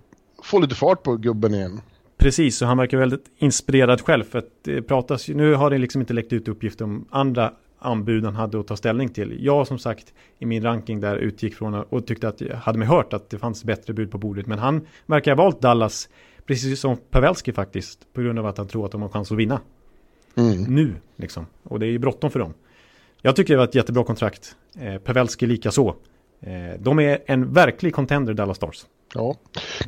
[0.42, 1.80] får lite fart på gubben igen.
[2.16, 4.24] Precis, och han verkar väldigt inspirerad själv.
[4.24, 8.24] För att det pratas, nu har det liksom inte läckt ut uppgifter om andra anbud
[8.24, 9.44] han hade att ta ställning till.
[9.44, 12.88] Jag som sagt i min ranking där utgick från och tyckte att jag hade mig
[12.88, 14.46] hört att det fanns bättre bud på bordet.
[14.46, 16.08] Men han verkar ha valt Dallas
[16.46, 18.12] Precis som Pavelski faktiskt.
[18.12, 19.60] På grund av att han tror att de har chans att vinna.
[20.34, 20.62] Mm.
[20.62, 21.46] Nu liksom.
[21.62, 22.54] Och det är ju bråttom för dem.
[23.26, 24.56] Jag tycker det var ett jättebra kontrakt.
[24.80, 25.88] Eh, Pavelski lika så.
[26.40, 28.84] Eh, de är en verklig contender Dallas Stars.
[29.14, 29.36] Ja,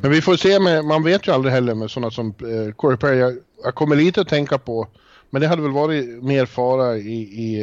[0.01, 2.97] men vi får se med, man vet ju aldrig heller med sådana som eh, Corey
[2.97, 3.17] Perry.
[3.17, 4.87] Jag, jag, kommer lite att tänka på,
[5.29, 7.61] men det hade väl varit mer fara i, i,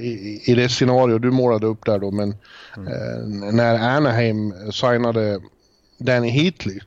[0.00, 2.34] i, i det scenario du målade upp där då, men
[2.76, 2.88] mm.
[2.88, 5.40] eh, när Anaheim signade
[5.98, 6.80] Danny Heatley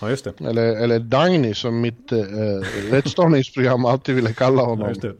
[0.00, 0.40] Ja, just det.
[0.40, 2.18] Eller, eller Dagny som mitt eh,
[2.90, 4.80] rättstavningsprogram alltid ville kalla honom.
[4.80, 5.14] Ja, just det.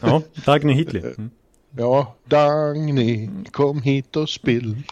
[0.00, 1.02] Ja, Dagny Hitley.
[1.02, 1.30] Mm.
[1.76, 4.82] Ja, Dagny, kom hit och spill.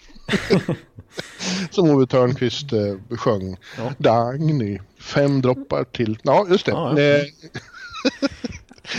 [1.71, 3.57] som Ove Törnqvist eh, sjöng.
[3.79, 3.93] Ja.
[3.99, 6.19] Dagny, fem droppar till.
[6.23, 6.73] Ja, just det.
[6.73, 7.25] Ja, ja.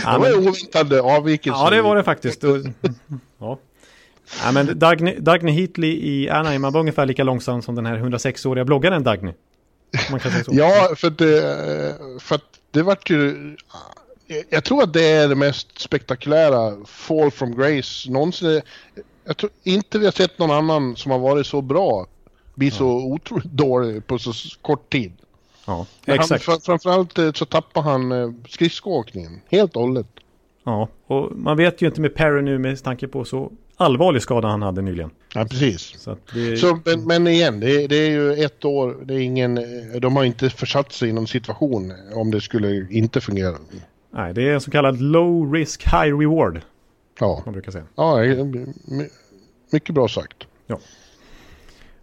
[0.12, 1.60] det var en oväntad avvikelse.
[1.60, 2.42] Ja, det var det faktiskt.
[3.38, 3.58] ja.
[4.44, 8.64] Ja, men Dagny, Dagny Hitley i Anaheim var ungefär lika långsam som den här 106-åriga
[8.64, 9.32] bloggaren Dagny.
[10.48, 13.56] Ja, för det, för att det vart ju...
[14.50, 18.60] Jag tror att det är det mest spektakulära fall from grace någonsin.
[19.24, 22.06] Jag tror inte vi har sett någon annan som har varit så bra
[22.54, 24.32] bli så otroligt dålig på så
[24.62, 25.12] kort tid.
[25.66, 26.46] Ja, exakt.
[26.46, 30.06] Han, framförallt eh, så tappar han eh, skridskoåkningen helt och hållet.
[30.64, 34.48] Ja, och man vet ju inte med Perry nu med tanke på så allvarlig skada
[34.48, 35.10] han hade nyligen.
[35.34, 35.94] Ja, precis.
[35.98, 36.56] Så, det...
[36.56, 39.60] så men, men, igen, det, det, är ju ett år, det är ingen,
[40.00, 43.56] de har inte försatt sig i någon situation om det skulle inte fungera.
[44.14, 46.60] Nej, det är en så kallad low risk high reward.
[47.18, 47.42] Ja.
[47.44, 47.84] Man brukar säga.
[47.94, 48.18] Ja,
[49.70, 50.46] mycket bra sagt.
[50.66, 50.78] Ja.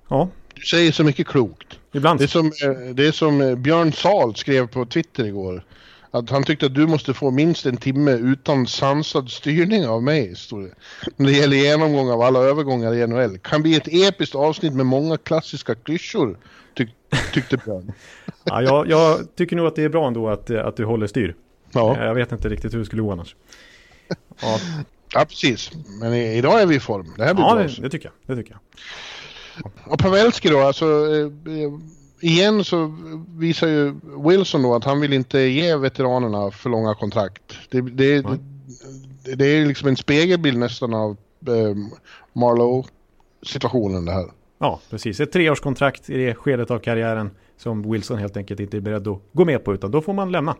[0.07, 0.29] Ja.
[0.53, 1.79] Du säger så mycket klokt.
[1.91, 2.19] Ibland.
[2.19, 2.51] Det är som,
[2.93, 5.63] det är som Björn Sahl skrev på Twitter igår.
[6.11, 10.35] Att han tyckte att du måste få minst en timme utan sansad styrning av mig,
[10.35, 10.71] stod det.
[11.15, 13.37] När det gäller genomgång av alla övergångar i NHL.
[13.37, 16.37] Kan bli ett episkt avsnitt med många klassiska klyschor,
[16.75, 16.89] tyck,
[17.33, 17.91] tyckte Björn.
[18.43, 21.35] ja, jag, jag, tycker nog att det är bra ändå att, att du håller styr.
[21.73, 22.05] Ja.
[22.05, 23.35] Jag vet inte riktigt hur det skulle gå annars.
[24.41, 24.59] Ja.
[25.13, 25.71] ja, precis.
[26.01, 27.13] Men idag är vi i form.
[27.17, 27.63] Det här blir ja, bra.
[27.63, 28.35] Det, det tycker jag.
[28.35, 28.61] Det tycker jag.
[29.85, 31.71] Och Pavelski då, alltså eh,
[32.21, 32.97] igen så
[33.37, 33.95] visar ju
[34.27, 37.57] Wilson då att han vill inte ge veteranerna för långa kontrakt.
[37.69, 38.39] Det, det, mm.
[39.23, 41.75] det, det är liksom en spegelbild nästan av eh,
[42.33, 44.25] Marlowe-situationen det här.
[44.59, 45.19] Ja, precis.
[45.19, 49.19] Ett treårskontrakt i det skedet av karriären som Wilson helt enkelt inte är beredd att
[49.33, 50.55] gå med på utan då får man lämna.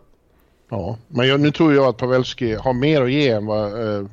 [0.72, 4.06] Ja, men jag, nu tror jag att Pavelski har mer att ge än vad eh,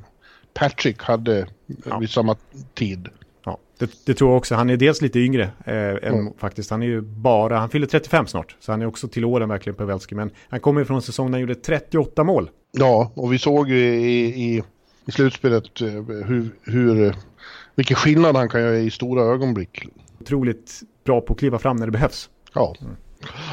[0.54, 1.46] Patrick hade
[1.84, 1.98] ja.
[1.98, 2.36] vid samma
[2.74, 3.08] tid.
[3.44, 4.54] Ja, det, det, tror jag också.
[4.54, 6.32] Han är dels lite yngre eh, än mm.
[6.38, 6.70] faktiskt.
[6.70, 8.56] Han är ju bara, han fyller 35 snart.
[8.60, 10.14] Så han är också till åren verkligen Pavelski.
[10.14, 12.50] Men han kommer ju från en säsong när han gjorde 38 mål.
[12.72, 14.62] Ja, och vi såg ju i, i,
[15.06, 15.88] i slutspelet eh,
[16.26, 17.14] hur, hur,
[17.74, 19.86] vilken skillnad han kan göra i stora ögonblick.
[20.20, 22.30] Otroligt bra på att kliva fram när det behövs.
[22.54, 22.74] Ja.
[22.80, 22.96] Mm.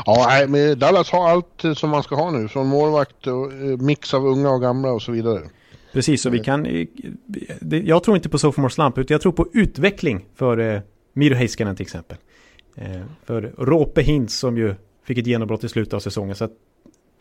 [0.05, 2.47] Ja, men Dallas har allt som man ska ha nu.
[2.47, 5.41] Från målvakt och eh, mix av unga och gamla och så vidare.
[5.93, 6.87] Precis, och vi kan...
[7.85, 10.81] Jag tror inte på sophomore slump, utan jag tror på utveckling för
[11.13, 12.17] Miro Heiskanen till exempel.
[12.75, 16.35] Eh, för Rope Hintz som ju fick ett genombrott i slutet av säsongen.
[16.35, 16.51] Så att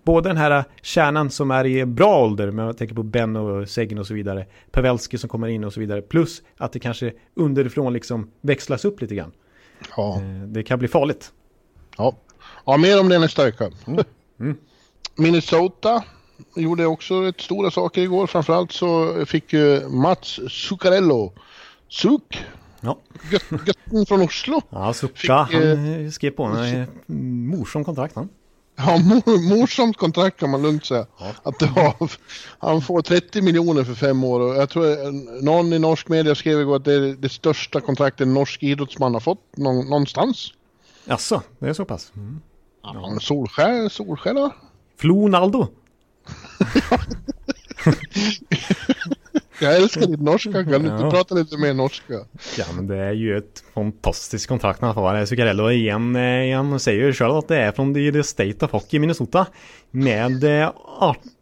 [0.03, 3.69] både den här kärnan som är i bra ålder, men jag tänker på Ben och
[3.69, 7.13] Segin och så vidare, Pavelski som kommer in och så vidare, plus att det kanske
[7.35, 9.33] underifrån liksom växlas upp lite grann.
[9.97, 10.17] Ja.
[10.17, 11.33] Eh, det kan bli farligt.
[11.99, 12.17] Ja,
[12.67, 13.71] ja mer om det nästa vecka.
[13.87, 14.05] Mm.
[14.41, 14.57] Mm.
[15.17, 16.05] Minnesota
[16.57, 18.27] gjorde också rätt stora saker igår.
[18.27, 21.33] Framförallt så fick ju Mats Zuccarello,
[21.89, 22.45] Suk,
[22.81, 22.99] ja.
[23.67, 24.63] götten från Oslo.
[24.71, 26.87] Ja, Sucka, han eh, skrev på en
[27.47, 28.29] morsom kontrakt han.
[28.77, 31.07] Ja, mor, morsomt kontrakt kan man lugnt säga.
[31.19, 31.33] Ja.
[31.43, 32.11] Att det var,
[32.59, 36.61] han får 30 miljoner för fem år och jag tror någon i norsk media skrev
[36.61, 40.53] igår att det är det största kontraktet en norsk idrottsman har fått någonstans.
[41.05, 42.13] Jaså, det är så pass?
[42.17, 42.41] Mm.
[42.95, 44.53] Ja, Solskär, Solskär då?
[44.99, 45.67] Flonaldo.
[49.61, 52.15] Jag älskar ditt norska, kan du inte prata lite mer norska?
[52.59, 55.27] Ja men det är ju ett fantastiskt kontrakt han får.
[55.27, 59.47] Zuccarello igen, igen säger ju själv att det är från the state of hockey Minnesota.
[59.91, 60.45] Med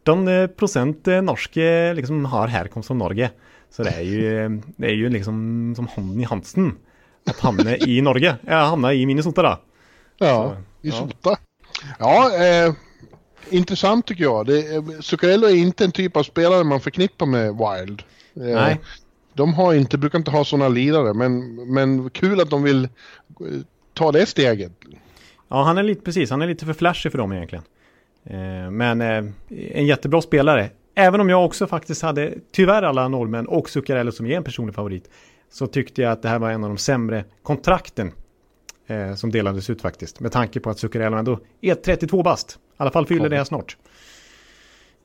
[0.05, 3.31] 18% norske liksom har härkomst från Norge.
[3.69, 6.73] Så det är ju, det är ju liksom som handen i Hansen.
[7.29, 9.59] Att hamna i Norge, ja hamna i Minnesota då.
[10.17, 11.37] Ja, i Sota.
[11.99, 12.73] Ja, eh,
[13.49, 14.45] intressant tycker jag.
[14.45, 14.63] Det,
[15.01, 18.03] Zuccarello är inte en typ av spelare man förknippar med Wild.
[18.35, 18.81] Eh, Nej.
[19.33, 22.89] De har inte, brukar inte ha sådana lirare, men, men kul att de vill eh,
[23.93, 24.71] ta det steget.
[25.47, 27.63] Ja, han är lite, precis, han är lite för flashig för dem egentligen.
[28.23, 29.01] Eh, men
[29.49, 30.69] en jättebra spelare.
[30.95, 34.75] Även om jag också faktiskt hade, tyvärr alla norrmän och Zuccarello som är en personlig
[34.75, 35.09] favorit,
[35.51, 38.11] så tyckte jag att det här var en av de sämre kontrakten
[38.87, 40.19] eh, som delades ut faktiskt.
[40.19, 42.51] Med tanke på att Zuccarello ändå är 32 bast.
[42.51, 43.77] I alla fall fyller det här snart.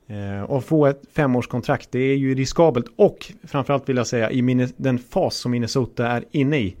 [0.07, 2.85] Eh, och få ett femårskontrakt, det är ju riskabelt.
[2.95, 6.75] Och framförallt vill jag säga i den fas som Minnesota är inne i.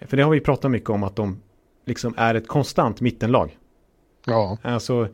[0.00, 1.40] För det har vi pratat mycket om att de
[1.84, 3.58] liksom är ett konstant mittenlag.
[4.26, 4.58] Ja.
[4.62, 5.08] Alltså,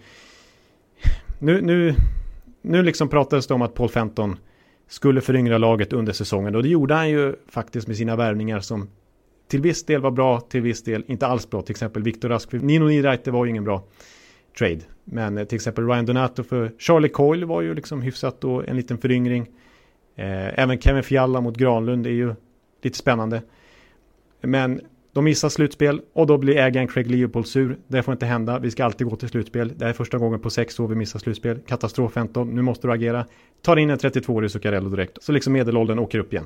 [1.38, 1.94] nu, nu,
[2.62, 4.36] nu liksom pratades det om att Paul Fenton
[4.88, 8.88] skulle föryngra laget under säsongen och det gjorde han ju faktiskt med sina värvningar som
[9.48, 11.62] till viss del var bra, till viss del inte alls bra.
[11.62, 13.84] Till exempel Viktor Rask, Nino Niederreiter var ju ingen bra
[14.58, 14.80] trade.
[15.04, 18.76] Men eh, till exempel Ryan Donato för Charlie Coyle var ju liksom hyfsat då en
[18.76, 19.46] liten föryngring.
[20.16, 22.34] Eh, även Kevin Fialla mot Granlund är ju
[22.82, 23.42] lite spännande.
[24.40, 24.80] Men
[25.12, 27.78] de missar slutspel och då blir ägaren Craig Leopold sur.
[27.88, 28.58] Det får inte hända.
[28.58, 29.72] Vi ska alltid gå till slutspel.
[29.76, 31.58] Det här är första gången på sex år vi missar slutspel.
[31.66, 32.54] Katastrof 15.
[32.54, 33.26] Nu måste du agera.
[33.62, 35.22] Tar in en 32-årig Zuccarello direkt.
[35.22, 36.44] Så liksom medelåldern åker upp igen.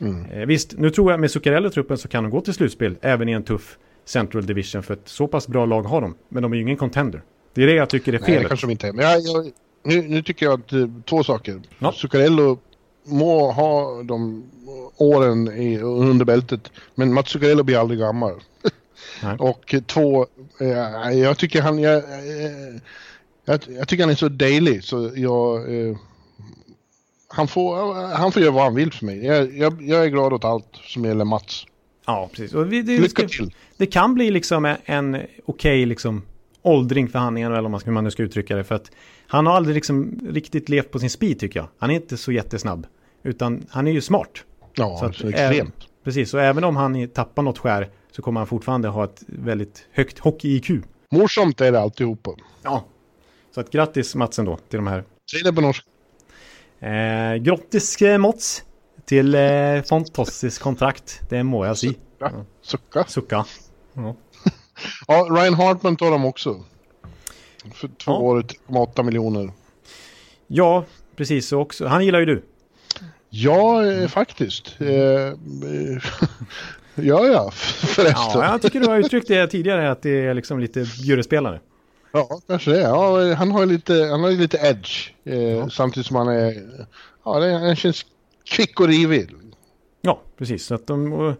[0.00, 0.30] Mm.
[0.30, 3.32] Eh, visst, nu tror jag med Zuccarello-truppen så kan de gå till slutspel även i
[3.32, 6.14] en tuff Central Division för ett så pass bra lag har de.
[6.28, 7.22] Men de är ju ingen contender.
[7.54, 8.28] Det är det jag tycker är fel.
[8.28, 8.92] Nej, det kanske de inte är.
[8.92, 11.60] Men jag, jag, nu, nu, tycker jag att eh, två saker.
[11.78, 11.92] Ja.
[11.92, 12.58] Zuccarello
[13.04, 14.44] må ha de
[14.96, 16.70] åren i, under bältet.
[16.94, 18.34] Men Mats Zuccarello blir aldrig gammal.
[19.38, 20.26] och två,
[20.60, 22.02] eh, jag tycker han, jag,
[23.44, 25.96] jag, jag, tycker han är så daily så jag, eh,
[27.32, 29.24] han, får, han får göra vad han vill för mig.
[29.24, 31.66] Jag, jag, jag är glad åt allt som gäller Mats.
[32.06, 32.54] Ja, precis.
[32.54, 33.54] Och vi, det, Lycka till.
[33.76, 36.22] Det kan bli liksom en, en okej okay, liksom
[36.62, 38.64] åldring för han eller om man nu ska uttrycka det.
[38.64, 38.90] För att
[39.26, 41.68] han har aldrig liksom riktigt levt på sin speed tycker jag.
[41.78, 42.86] Han är inte så jättesnabb.
[43.22, 44.44] Utan han är ju smart.
[44.74, 45.74] Ja, så, att, så extremt.
[45.78, 49.22] Äh, precis, så även om han tappar något skär så kommer han fortfarande ha ett
[49.26, 50.70] väldigt högt hockey-IQ.
[51.10, 52.30] Morsomt är det alltihopa.
[52.62, 52.84] Ja.
[53.54, 55.04] Så att grattis Matsen då till de här.
[55.30, 55.90] Säg det på norska.
[56.80, 58.64] Eh, grattis eh, Mats
[59.04, 61.20] till eh, fantastiskt kontrakt.
[61.28, 61.92] Det må jag säga.
[61.92, 62.32] Sucka.
[62.34, 62.44] Ja.
[62.62, 63.04] Sucka.
[63.04, 63.44] Sucka.
[63.94, 64.14] Ja.
[65.06, 66.64] ja, Ryan Hartman tar de också.
[67.74, 68.18] För två ja.
[68.18, 69.52] år, 8 miljoner.
[70.46, 70.84] Ja,
[71.16, 71.86] precis så också.
[71.86, 72.42] Han gillar ju du.
[73.30, 74.76] Ja, eh, faktiskt.
[74.80, 74.88] Eh
[76.94, 78.40] ja, ja, förresten.
[78.40, 81.60] Ja, jag tycker du har uttryckt det tidigare att det är liksom lite juryspelare.
[82.12, 82.80] Ja, kanske det.
[82.80, 85.10] Ja, han har lite, han har lite edge.
[85.24, 85.70] Eh, ja.
[85.70, 86.54] Samtidigt som han är,
[87.24, 88.06] ja, det, han känns
[88.44, 89.30] kvick och rivig.
[90.00, 90.64] Ja, precis.
[90.64, 91.34] Så att de,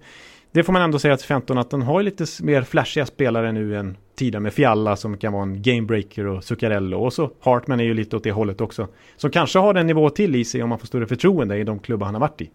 [0.53, 3.77] det får man ändå säga till 15 att den har lite mer flashiga spelare nu
[3.77, 7.05] än tidigare med Fialla som kan vara en gamebreaker och Zuccarello.
[7.05, 8.89] Och så Hartman är ju lite åt det hållet också.
[9.17, 11.79] Som kanske har en nivå till i sig om man får större förtroende i de
[11.79, 12.51] klubbar han har varit i.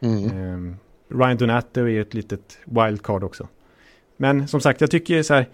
[0.00, 0.52] Mm.
[0.54, 0.76] Um,
[1.08, 3.48] Ryan Donato är ju ett litet wildcard också.
[4.16, 5.46] Men som sagt, jag tycker så här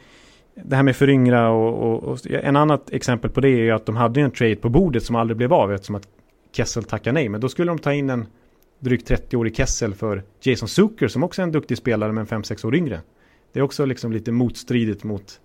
[0.54, 3.86] det här med föryngra och, och, och, en annat exempel på det är ju att
[3.86, 6.08] de hade en trade på bordet som aldrig blev av eftersom att
[6.52, 7.28] Kessel tackade nej.
[7.28, 8.26] Men då skulle de ta in en
[8.78, 12.74] drygt 30-årig Kessel för Jason Zucker som också är en duktig spelare men 5-6 år
[12.74, 13.00] yngre.
[13.52, 15.40] Det är också liksom lite motstridigt mot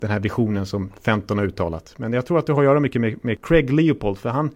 [0.00, 1.94] den här visionen som 15 har uttalat.
[1.96, 4.50] Men jag tror att det har att göra mycket med, med Craig Leopold för han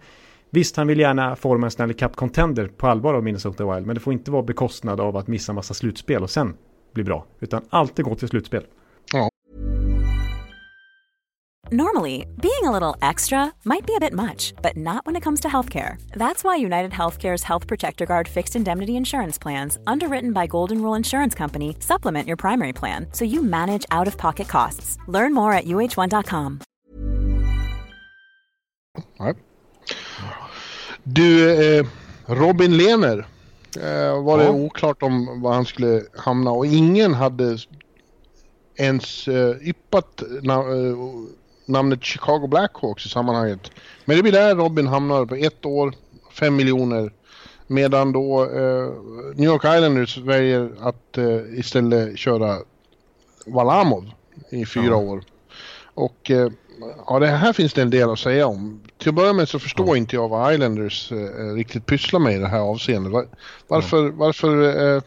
[0.53, 3.99] Visst, han vill gärna forma en Stanley Cup-contender på allvar av Minnesota Wild, men det
[3.99, 6.53] får inte vara bekostnad av att missa massa slutspel och sen
[6.93, 7.25] bli bra.
[7.39, 8.63] Utan alltid gå till slutspel.
[11.71, 11.77] Ja.
[11.77, 15.39] Normally, being a little extra might be a bit much, but not when it comes
[15.41, 15.95] to healthcare.
[16.17, 20.97] That's why United Healthcare's Health Protector Guard fixed indemnity insurance plans, underwritten by Golden Rule
[20.97, 24.97] Insurance Company, supplement your primary plan so you manage out of pocket costs.
[25.07, 26.59] Learn more at uh1.com.
[29.19, 29.33] Nej.
[31.03, 31.49] Du,
[31.79, 31.85] eh,
[32.25, 33.25] Robin Lehner
[33.77, 34.49] eh, var det Ja.
[34.51, 37.57] oklart om var han skulle hamna och ingen hade
[38.75, 40.97] ens eh, yppat na- eh,
[41.65, 43.71] namnet Chicago Blackhawks i sammanhanget.
[44.05, 45.93] Men det blir där Robin hamnar på ett år,
[46.31, 47.13] fem miljoner.
[47.67, 48.89] Medan då eh,
[49.35, 52.57] New York Islanders väljer att eh, istället köra
[53.45, 54.11] Valamov
[54.49, 54.95] i fyra Ja.
[54.95, 55.23] år.
[55.93, 56.51] Och eh,
[57.07, 58.81] ja, det här finns det en del att säga om.
[58.97, 62.37] Till att börja med så förstår inte jag vad Islanders eh, riktigt pysslar med i
[62.37, 63.11] det här avseendet.
[63.13, 63.27] Var,
[63.67, 64.63] varför, varför
[64.95, 65.01] eh,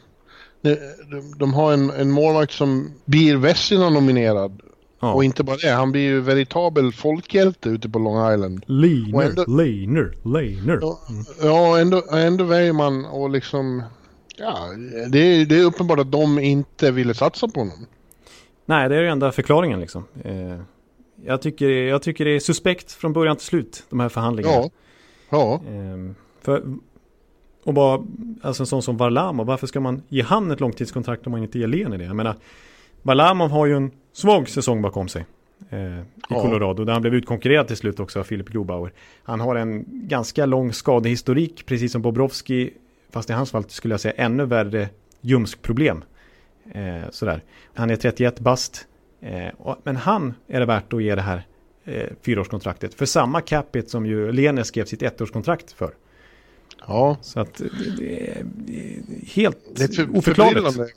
[0.63, 0.75] de,
[1.11, 4.61] de, de har en, en målvakt som blir Vessina nominerad
[5.05, 5.15] Ja.
[5.15, 8.65] och inte bara det, han blir ju veritabel folkhjälte ute på Long Island.
[8.65, 10.79] Och Leaner, ändå- Leaner, Leaner.
[10.83, 10.99] Ja,
[11.43, 12.45] ja ändå, ändå
[12.75, 13.83] man och liksom...
[14.37, 14.57] Ja,
[15.09, 17.87] det, är- det är uppenbart att de inte ville satsa på honom.
[18.67, 20.05] Nej, det är ju enda förklaringen liksom.
[20.25, 20.61] Eh,
[21.25, 24.55] jag, tycker, jag tycker det är suspekt från början till slut, de här förhandlingarna.
[24.57, 24.71] Ja.
[25.31, 25.61] Ja.
[25.71, 26.63] Ehm, för,
[27.65, 28.05] och bara,
[28.43, 31.59] alltså en sån som Varlamov, varför ska man ge han ett långtidskontrakt om man inte
[31.59, 32.05] ger Lehner det?
[32.05, 32.37] Jag menar,
[33.05, 35.25] Varlamov har ju en svag säsong bakom sig.
[35.71, 36.43] Eh, I Ja.
[36.43, 38.93] Colorado, där han blev utkonkurrerad till slut också av Filip Grobauer.
[39.23, 42.71] Han har en ganska lång skadehistorik, precis som Bobrovski,
[43.11, 44.89] fast i hans fall skulle jag säga ännu värre
[45.21, 46.05] ljumskproblem.
[46.73, 47.43] Eh, sådär.
[47.75, 48.87] Han är 31 bast.
[49.21, 51.47] Eh, och, men han är det värt att ge det här
[51.85, 52.95] eh, fyraårskontraktet.
[52.95, 55.95] För samma capita som ju Lehner skrev sitt ettårskontrakt för.
[56.87, 57.17] Ja.
[57.23, 57.67] Så att det,
[57.99, 58.45] det är
[59.27, 60.97] helt Det är för, oförklarligt.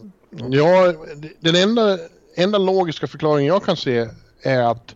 [0.52, 0.94] Ja,
[1.40, 1.98] den enda,
[2.36, 4.08] enda logiska förklaringen jag kan se
[4.42, 4.96] är att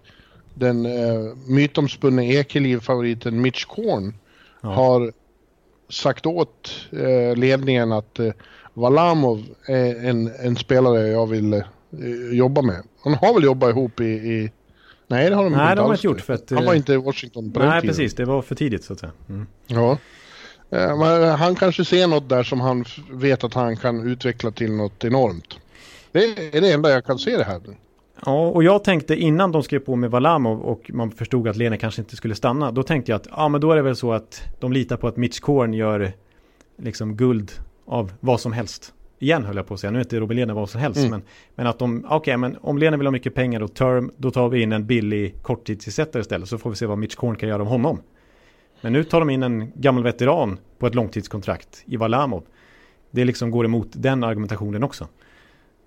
[0.53, 4.13] den eh, mytomspunne Ekeliv-favoriten Mitch Korn
[4.63, 4.69] Ja.
[4.69, 5.13] har
[5.89, 8.31] sagt åt eh, ledningen att eh,
[8.73, 11.61] Valamov är en, en spelare jag vill eh,
[12.31, 12.83] jobba med.
[13.03, 14.03] Han har väl jobbat ihop i...
[14.03, 14.51] i
[15.07, 16.77] nej, det har de Nej, inte de alls inte gjort för att, Han var eh,
[16.77, 17.95] inte i Washington på den Nej, tiden.
[17.95, 18.13] precis.
[18.13, 19.11] Det var för tidigt så att säga.
[19.29, 19.47] Mm.
[19.67, 19.97] Ja.
[20.71, 24.71] Eh, men Han kanske ser något där som han vet att han kan utveckla till
[24.71, 25.59] något enormt.
[26.11, 26.23] Det
[26.57, 27.61] är det enda jag kan se det här.
[28.25, 31.77] Ja, och jag tänkte innan de skrev på med Valamov och man förstod att Lena
[31.77, 32.71] kanske inte skulle stanna.
[32.71, 35.07] Då tänkte jag att ja, men då är det väl så att de litar på
[35.07, 36.11] att Mitch Korn gör
[36.77, 37.51] liksom guld
[37.85, 38.93] av vad som helst.
[39.19, 40.99] Igen höll jag på att säga, nu är inte Robin Lehner vad som helst.
[40.99, 41.11] Mm.
[41.11, 41.21] Men,
[41.55, 44.49] men att de, okej, men om Lehner vill ha mycket pengar och term, då tar
[44.49, 46.49] vi in en billig korttidsersättare istället.
[46.49, 47.99] Så får vi se vad Mitch Korn kan göra om honom.
[48.81, 52.43] Men nu tar de in en gammal veteran på ett långtidskontrakt i Valamov.
[53.11, 55.07] Det liksom går emot den argumentationen också.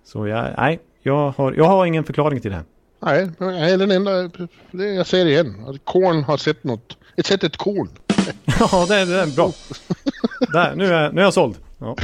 [0.05, 2.65] Så jag, nej, jag har, jag har ingen förklaring till det här.
[3.01, 4.31] Nej, nej den enda...
[4.71, 5.65] Jag säger det igen.
[5.69, 6.97] Att Korn har sett något.
[7.17, 7.89] Ett sett ett korn.
[8.61, 9.51] Ja, det, är- det är bra.
[10.53, 11.57] Där, nu är, nu är jag såld.
[11.79, 11.97] Ja.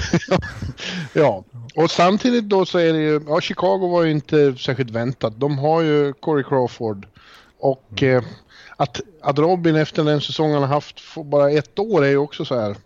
[1.13, 1.45] Ja.
[1.75, 3.21] Och samtidigt då så är det ju...
[3.29, 5.33] Ja, Chicago var ju inte särskilt väntat.
[5.41, 7.07] De har ju Corey Crawford.
[7.59, 8.23] Och eh,
[8.81, 12.45] att, att Robin efter den säsongen han har haft bara ett år är ju också
[12.45, 12.77] så här...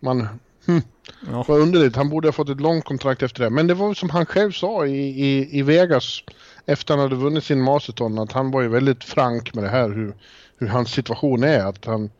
[0.00, 0.28] Man...
[0.66, 0.82] Hm,
[1.30, 1.44] Ja.
[1.48, 3.50] Vad underligt, han borde ha fått ett långt kontrakt efter det.
[3.50, 6.22] Men det var som han själv sa i, i, i Vegas
[6.66, 9.88] efter han hade vunnit sin Masterton att han var ju väldigt frank med det här
[9.88, 10.14] hur,
[10.58, 11.64] hur hans situation är.
[11.64, 12.10] Att, han,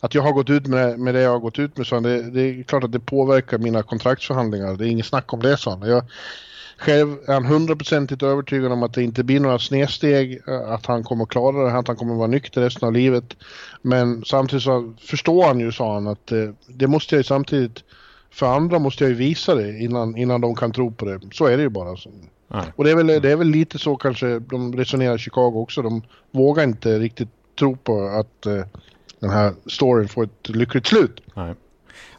[0.00, 2.02] att jag har gått ut med, med det jag har gått ut med, så han,
[2.02, 4.76] det, det är klart att det påverkar mina kontraktsförhandlingar.
[4.76, 5.88] Det är inget snack om det, sa han.
[5.88, 6.04] Jag,
[6.78, 11.04] själv är han hundraprocentigt övertygad om att det inte blir några snedsteg, eh, att han
[11.04, 13.36] kommer klara det, att han kommer vara nykter resten av livet.
[13.82, 17.84] Men samtidigt så förstår han ju, sa han, att eh, det måste jag ju samtidigt
[18.30, 21.20] för andra måste jag ju visa det innan, innan de kan tro på det.
[21.32, 21.96] Så är det ju bara.
[21.96, 22.10] Så.
[22.48, 22.64] Nej.
[22.76, 25.82] Och det är, väl, det är väl lite så kanske de resonerar i Chicago också.
[25.82, 28.64] De vågar inte riktigt tro på att eh,
[29.18, 31.20] den här storyn får ett lyckligt slut.
[31.34, 31.54] Nej.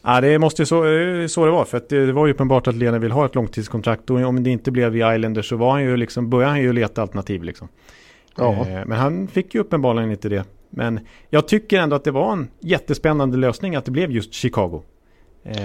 [0.05, 1.65] Ja, det måste ju så, eh, så det var.
[1.65, 4.09] För att det, det var ju uppenbart att Lena vill ha ett långtidskontrakt.
[4.09, 6.73] Och om det inte blev vid Islanders så var han ju liksom, började han ju
[6.73, 7.43] leta alternativ.
[7.43, 7.67] Liksom.
[8.37, 8.53] Ja.
[8.53, 10.43] Eh, men han fick ju uppenbarligen inte det.
[10.69, 10.99] Men
[11.29, 14.81] jag tycker ändå att det var en jättespännande lösning att det blev just Chicago.
[15.43, 15.55] Eh,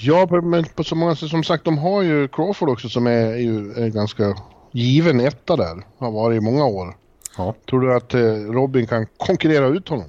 [0.00, 3.36] Ja, men på så många sätt, som sagt, de har ju Crawford också som är,
[3.36, 4.34] ju är ganska
[4.72, 5.82] given etta där.
[5.98, 6.94] Har varit i många år.
[7.36, 7.54] ja.
[7.70, 8.14] Tror du att
[8.54, 10.06] Robin kan konkurrera ut honom?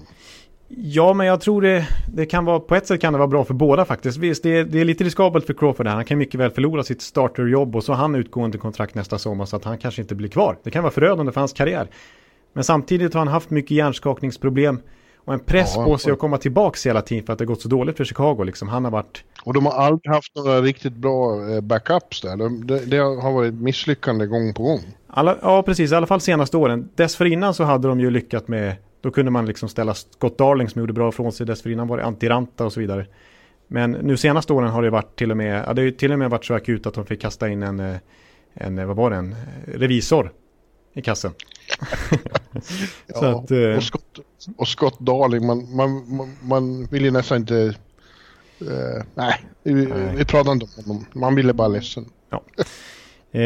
[0.72, 3.46] Ja, men jag tror det, det kan vara, på ett sätt kan det vara bra
[3.46, 4.18] för båda faktiskt.
[4.18, 5.96] Visst, det är, det är lite riskabelt för Crawford här.
[5.96, 9.46] Han kan mycket väl förlora sitt starterjobb och så har han utgående kontrakt nästa sommar
[9.46, 10.58] så att han kanske inte blir kvar.
[10.64, 11.88] Det kan vara förödande för hans karriär.
[12.54, 14.80] Men samtidigt har han haft mycket hjärnskakningsproblem.
[15.26, 17.62] Och en press Ja, på sig att komma tillbaka hela tiden för att det gått
[17.62, 18.44] så dåligt för Chicago.
[18.44, 18.68] Liksom.
[18.68, 22.38] Han har varit Och de har aldrig haft några riktigt bra eh, backups där.
[22.38, 24.80] De, det, det har varit misslyckande gång på gång.
[25.08, 25.92] Alla, ja, precis.
[25.92, 26.90] I alla fall senaste åren.
[26.96, 28.76] Dessförinnan så hade de ju lyckat med...
[29.02, 31.46] Då kunde man liksom ställa Scott Darling som gjorde bra från sig.
[31.46, 33.06] Dessförinnan var det Antiranta och så vidare.
[33.68, 35.64] Men nu senaste åren har det varit till och med...
[35.68, 37.80] Ja, det har till och med varit så akut att de fick kasta in en...
[37.80, 37.96] eh,
[38.54, 39.16] en eh, vad var det?
[39.16, 40.32] En eh, revisor
[40.94, 41.32] i kassen.
[43.08, 43.52] Ja, att...
[43.78, 44.20] och, Scott,
[44.58, 47.76] och Scott Darling, man, man, man, man vill ju nästan inte...
[48.62, 50.14] eh, nej, vi, Nej.
[50.18, 51.06] vi pratar inte om honom.
[51.14, 52.06] Man blir bara ledsen.
[53.32, 53.42] Eh,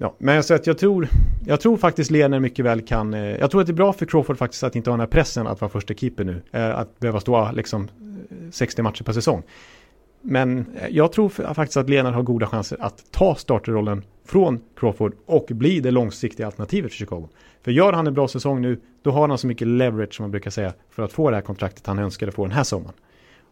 [0.00, 1.08] ja, men så att jag tror,
[1.46, 4.06] jag tror faktiskt Lener mycket väl kan, eh, jag tror att det är bra för
[4.06, 6.42] Crawford faktiskt att inte ha den här pressen att vara första keeper nu.
[6.52, 9.42] Eh, att behöva stå liksom eh, 60 matcher per säsong.
[10.22, 15.14] Men eh, jag tror faktiskt att Lener har goda chanser att ta starterrollen från Crawford
[15.26, 17.28] och bli det långsiktiga alternativet för Chicago.
[17.62, 20.30] För gör han en bra säsong nu, då har han så mycket leverage som man
[20.30, 22.94] brukar säga för att få det här kontraktet han önskade få den här sommaren.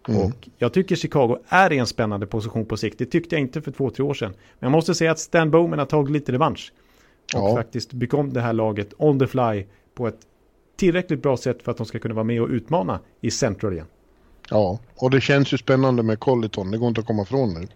[0.08, 0.20] Mm.
[0.22, 2.98] Och jag tycker Chicago är i en spännande position på sikt.
[2.98, 4.30] Det tyckte jag inte för två, tre år sedan.
[4.58, 6.72] Men jag måste säga att Stan Bowman har tagit lite revansch.
[7.34, 7.56] Och Ja.
[7.56, 10.18] faktiskt byggt om det här laget on the fly på ett
[10.76, 13.86] tillräckligt bra sätt för att de ska kunna vara med och utmana i Central igen.
[14.50, 16.70] Ja, och det känns ju spännande med Colliton.
[16.70, 17.68] Det går inte att komma ifrån nu.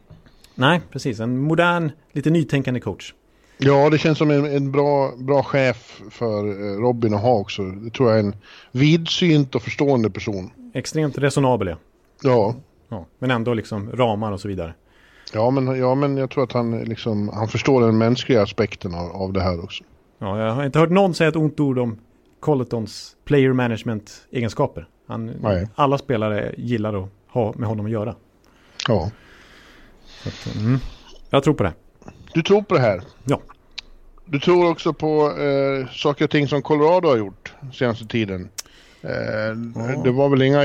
[0.54, 1.20] Nej, precis.
[1.20, 3.14] En modern, lite nytänkande coach.
[3.58, 7.62] Ja, det känns som en, en bra, bra chef för eh, Robin att ha också.
[7.62, 8.36] Det tror jag är en
[8.72, 10.50] vidsynt och förstående person.
[10.74, 11.76] Extremt resonabel, ja.
[12.22, 12.54] Ja,
[12.88, 13.06] ja.
[13.18, 14.74] Men ändå liksom ramar och så vidare.
[15.32, 19.10] ja, men, ja men jag tror att han, liksom, han förstår den mänskliga aspekten av,
[19.10, 19.84] av det här också.
[20.18, 21.98] Ja, jag har inte hört någon säga ett ont ord om
[22.40, 24.88] Colletons player management egenskaper.
[25.08, 25.68] Han, Nej.
[25.74, 28.14] alla spelare gillar att ha med honom att göra.
[28.88, 29.10] Ja.
[30.26, 30.78] Att, mm,
[31.30, 31.72] jag tror på det.
[32.34, 33.02] Du tror på det här?
[33.24, 33.40] Ja.
[34.24, 38.48] Du tror också på eh, saker och ting som Colorado har gjort senaste tiden?
[39.02, 39.10] Eh,
[39.74, 40.02] Ja.
[40.04, 40.64] Det var väl inga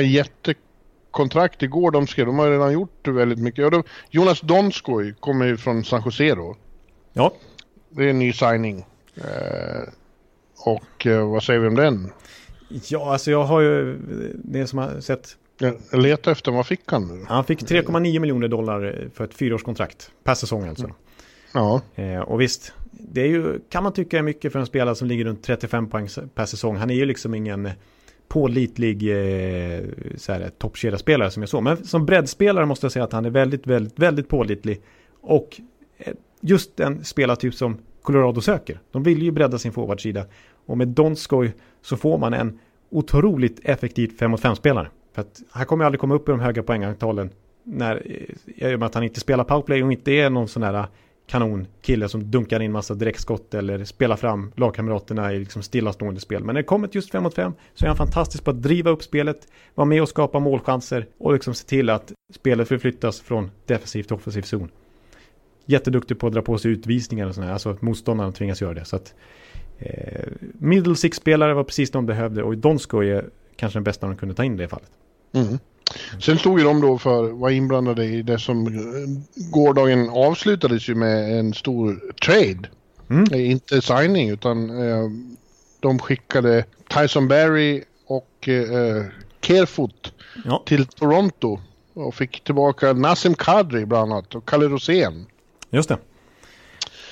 [1.11, 2.25] jättekontrakt igår de skrev.
[2.25, 3.63] De har redan gjort väldigt mycket.
[3.63, 6.55] Ja, de, Jonas Donskoj kommer ju från San Jose då.
[7.13, 7.33] Ja,
[7.89, 8.85] Det är en ny signing.
[9.15, 9.89] Eh,
[10.65, 12.11] och eh, vad säger vi om den?
[12.87, 13.97] ja alltså jag har ju
[14.43, 15.37] det som har sett.
[15.59, 17.25] Jag letar efter vad fick han nu?
[17.27, 20.89] Han fick 3,9 miljoner dollar för ett fyraårskontrakt per säsong alltså.
[21.53, 24.95] Ja, Eh, och visst, det är ju, kan man tycka är mycket för en spelare
[24.95, 26.77] som ligger runt 35 poäng per säsong.
[26.77, 27.69] Han är ju liksom ingen
[28.31, 29.83] pålitlig eh,
[30.15, 31.63] så här, toppkedjaspelare som jag såg.
[31.63, 34.81] Men som breddspelare måste jag säga att han är väldigt, väldigt, väldigt pålitlig.
[35.21, 35.61] Och
[35.97, 38.79] eh, just den spelartyp som Colorado söker.
[38.91, 40.25] De vill ju bredda sin forwardsida.
[40.65, 42.59] Och med Donskoj så får man en
[42.89, 44.87] otroligt effektiv 5 mot 5-spelare.
[45.13, 47.29] För att han kommer aldrig komma upp i de höga poängantalen
[47.63, 47.95] när,
[48.55, 50.85] eh, i och med att han inte spelar powerplay och inte är någon sån här
[51.31, 56.43] kanonkille som dunkar in massa direktskott eller spelar fram lagkamraterna i liksom stillastående spel.
[56.43, 58.61] Men när det kommer till just 5 mot 5 så är han fantastisk på att
[58.61, 63.21] driva upp spelet, vara med och skapa målchanser och liksom se till att spelet förflyttas
[63.21, 64.69] från defensiv till offensiv zon.
[65.65, 68.85] Jätteduktig på att dra på sig utvisningar och sådär, alltså att motståndarna tvingas göra det.
[68.85, 69.13] Så att,
[69.77, 73.25] eh, middle six-spelare var precis de behövde och Donsko är
[73.55, 74.91] kanske den bästa de kunde ta in i det fallet.
[75.33, 75.57] Mm.
[76.19, 80.95] Sen stod ju de då för, var inblandade i det som eh, gårdagen avslutades ju
[80.95, 82.69] med en stor trade.
[83.09, 83.23] Mm.
[83.33, 85.09] Eh, Inte signing utan eh,
[85.79, 89.05] de skickade Tyson Berry och eh,
[89.41, 90.13] Kerfoot
[90.45, 91.59] Ja, till Toronto
[91.93, 95.25] och fick tillbaka Nassim Kadri bland annat och Kalle Rosén.
[95.69, 95.97] just det.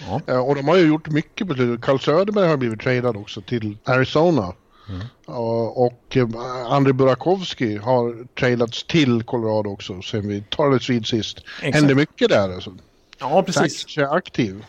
[0.08, 1.86] Ja, Eh, och de har ju gjort mycket på slutet.
[1.86, 4.54] Carl Söderberg har blivit tradad också till Arizona.
[4.90, 5.02] Mm.
[5.26, 6.28] Och, och eh,
[6.72, 11.38] Andrei Burakovsky har tradats till Colorado också sen vi talades vid sist.
[11.38, 11.76] Exakt.
[11.76, 12.76] Händer mycket där alltså.
[13.20, 13.84] ja precis.
[13.84, 14.66] Tax är aktiv.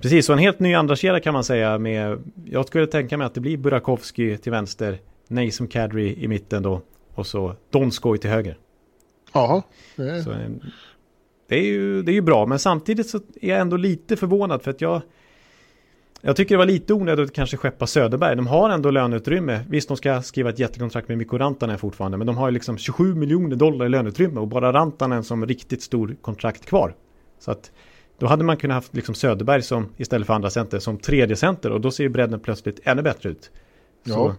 [0.00, 3.26] Precis, så en helt ny andra kedja kan man säga med, jag skulle tänka mig
[3.26, 4.98] att det blir Burakovsky till vänster,
[5.28, 6.82] Nason Kadri i mitten då
[7.14, 8.58] och så Donskoj till höger.
[9.32, 9.62] Ja,
[9.96, 10.30] det är, Så,
[11.48, 14.62] det, är ju, det är ju bra, men samtidigt så är jag ändå lite förvånad
[14.62, 15.02] för att jag
[16.20, 18.36] jag tycker det var lite onödigt att kanske skeppa Söderberg.
[18.36, 19.60] De har ändå löneutrymme.
[19.68, 22.78] Visst, de ska skriva ett jättekontrakt med Mikko Rantanen fortfarande, men de har ju liksom
[22.78, 26.94] 27 miljoner dollar i löneutrymme och bara Rantanen som riktigt stor kontrakt kvar.
[27.38, 27.70] Så att
[28.18, 31.70] då hade man kunnat haft liksom Söderberg som istället för andra center som tredje center
[31.70, 33.50] och då ser ju bredden plötsligt ännu bättre ut.
[34.06, 34.34] Så, Ja.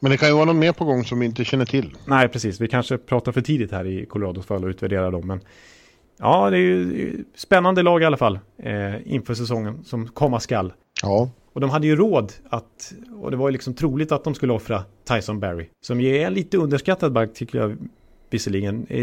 [0.00, 1.96] Men det kan ju vara något mer på gång som vi inte känner till.
[2.04, 2.60] Nej, precis.
[2.60, 5.26] Vi kanske pratar för tidigt här i Colorados fall och utvärderar dem.
[5.26, 5.40] Men
[6.18, 10.72] ja, det är ju spännande lag i alla fall eh, inför säsongen som komma skall.
[11.02, 12.92] Ja, Och de hade ju råd att,
[13.22, 15.68] och det var ju liksom troligt att de skulle offra Tyson Barry.
[15.80, 17.76] Som ju är lite underskattad back tycker jag
[18.30, 18.86] visserligen.
[18.88, 19.00] Eh,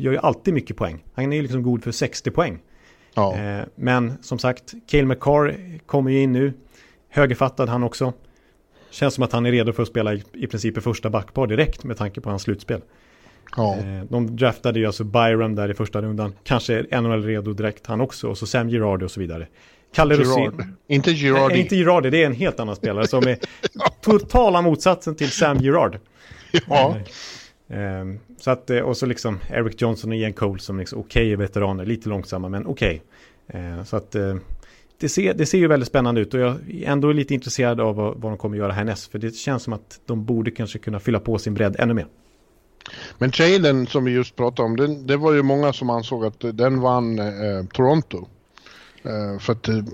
[0.00, 1.04] gör ju alltid mycket poäng.
[1.14, 2.58] Han är ju liksom god för 60 poäng.
[3.14, 3.36] ja.
[3.36, 5.56] Eh, men som sagt, Cale McCarr
[5.86, 6.52] kommer ju in nu.
[7.08, 8.12] Högerfattad han också.
[8.90, 11.46] Känns som att han är redo för att spela i, i princip i första backpar
[11.46, 12.80] direkt med tanke på hans slutspel.
[13.56, 13.76] Ja.
[13.76, 16.34] Eh, de draftade ju alltså Byram där i första rundan.
[16.44, 18.28] Kanske är NHL redo direkt han också.
[18.28, 19.46] Och så Sam Girardi och så vidare.
[19.94, 20.64] Kalle Girard.
[20.86, 21.54] Inte Girardi.
[21.54, 23.38] Nej, inte Girardi, det är en helt annan spelare som är
[24.00, 25.98] totala motsatsen till Sam Girard.
[26.68, 26.96] Ja.
[27.68, 28.04] Eh,
[28.40, 31.36] så att, eh, och så liksom Eric Johnson och Ian Cole som liksom okej okay
[31.36, 33.02] veteraner, lite långsamma men okej.
[33.48, 33.84] Okay.
[33.84, 34.16] Så att
[35.00, 37.96] det, ser, det ser ju väldigt spännande ut och jag är ändå lite intresserad av
[37.96, 39.12] vad, vad de kommer göra härnäst.
[39.12, 42.06] För det känns som att de borde kanske kunna fylla på sin bredd ännu mer.
[43.18, 46.40] Men traden som vi just pratade om, den, det var ju många som ansåg att
[46.40, 48.26] den vann eh, Toronto.
[49.02, 49.84] Eh, för att eh,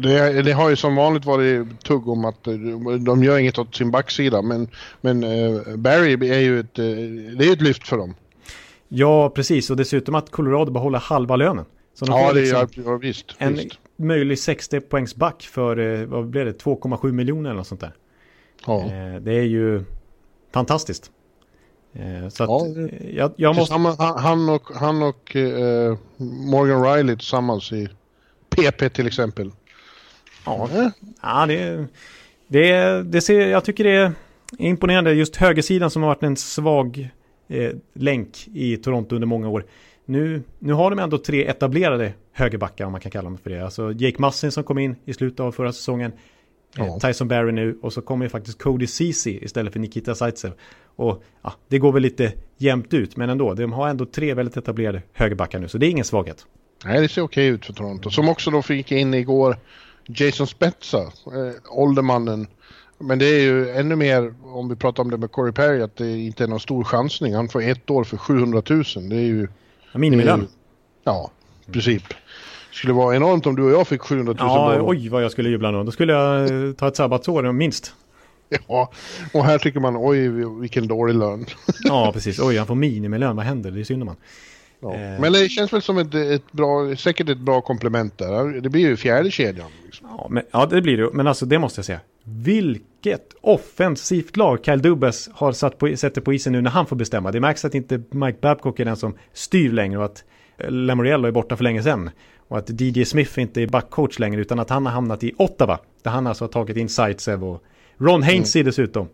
[0.00, 2.44] det, det, har ju som vanligt varit tugg om att
[3.00, 4.42] de gör inget åt sin backsida.
[4.42, 4.68] Men,
[5.00, 6.84] men eh, Barry är ju ett, eh,
[7.38, 8.14] det är ett lyft för dem.
[8.88, 9.70] Ja, precis.
[9.70, 11.64] Och dessutom att Colorado behåller halva lönen.
[11.94, 13.34] Så de ja, det liksom ja, visst.
[13.38, 13.78] En visst.
[13.96, 17.92] möjlig 60 poängs back för, eh, vad blev det, 2,7 miljoner eller något sånt där.
[18.66, 18.90] Ja.
[19.20, 19.84] Det är ju
[20.52, 21.10] fantastiskt.
[22.30, 23.74] Så att ja, jag, jag måste...
[24.00, 25.96] Han och, han och uh,
[26.50, 27.88] Morgan Riley tillsammans i
[28.50, 29.50] PP till exempel.
[30.46, 30.68] Ja,
[31.22, 31.86] ja det,
[32.46, 34.12] det, det ser, jag tycker det är
[34.58, 35.12] imponerande.
[35.12, 37.10] Just högersidan som har varit en svag
[37.48, 39.64] eh, länk i Toronto under många år.
[40.04, 43.64] Nu, nu har de ändå tre etablerade högerbackar om man kan kalla dem för det.
[43.64, 46.12] Alltså Jake Massin som kom in i slutet av förra säsongen.
[46.78, 46.98] Eh, ja.
[47.00, 50.52] Tyson Barry nu och så kommer ju faktiskt Cody Ceesay istället för Nikita Zaitsev.
[50.96, 53.54] Och ja, det går väl lite jämnt ut men ändå.
[53.54, 56.46] De har ändå tre väldigt etablerade högerbackar nu så det är ingen svaghet.
[56.84, 58.10] Nej det ser okej ut för Toronto.
[58.10, 59.56] Som också då fick in igår
[60.06, 61.10] Jason Spezza, eh,
[61.70, 62.46] åldermannen.
[62.98, 65.96] Men det är ju ännu mer, om vi pratar om det med Corey Perry, att
[65.96, 67.34] det inte är någon stor chansning.
[67.34, 68.84] Han får ett år för 700 000.
[69.08, 69.48] Det är ju...
[69.94, 70.48] Minimilön.
[71.04, 71.30] Ja,
[71.66, 72.02] i princip.
[72.08, 72.14] Det
[72.76, 74.88] skulle vara enormt om du och jag fick 700 000 Ja, dollar.
[74.88, 75.84] oj vad jag skulle jubla nu.
[75.84, 77.92] Då skulle jag eh, ta ett sabbatsår minst.
[78.68, 78.90] Ja,
[79.32, 80.28] och här tycker man oj
[80.60, 81.46] vilken dålig lön.
[81.84, 82.38] ja, precis.
[82.40, 83.36] Oj, han får minimilön.
[83.36, 83.70] Vad händer?
[83.70, 84.16] Det är synd om man.
[84.80, 84.94] Ja.
[84.94, 85.20] Eh.
[85.20, 88.60] Men det känns väl som ett, ett bra, säkert ett bra komplement där.
[88.60, 89.70] Det blir ju fjärde kedjan.
[89.84, 90.08] Liksom.
[90.18, 91.10] Ja, men, ja, det blir det.
[91.12, 92.00] Men alltså det måste jag säga.
[92.24, 96.96] Vilket offensivt lag Kyle Dubas har satt på, sätter på isen nu när han får
[96.96, 97.32] bestämma.
[97.32, 100.24] Det märks att inte Mike Babcock är den som styr längre och att
[100.68, 102.10] Lamoriello är borta för länge sedan.
[102.48, 105.80] Och att DJ Smith inte är backcoach längre utan att han har hamnat i Ottawa.
[106.02, 107.62] Där han alltså har tagit in Zaitsev och
[107.98, 108.66] Ron Hainsey mm.
[108.66, 109.08] dessutom.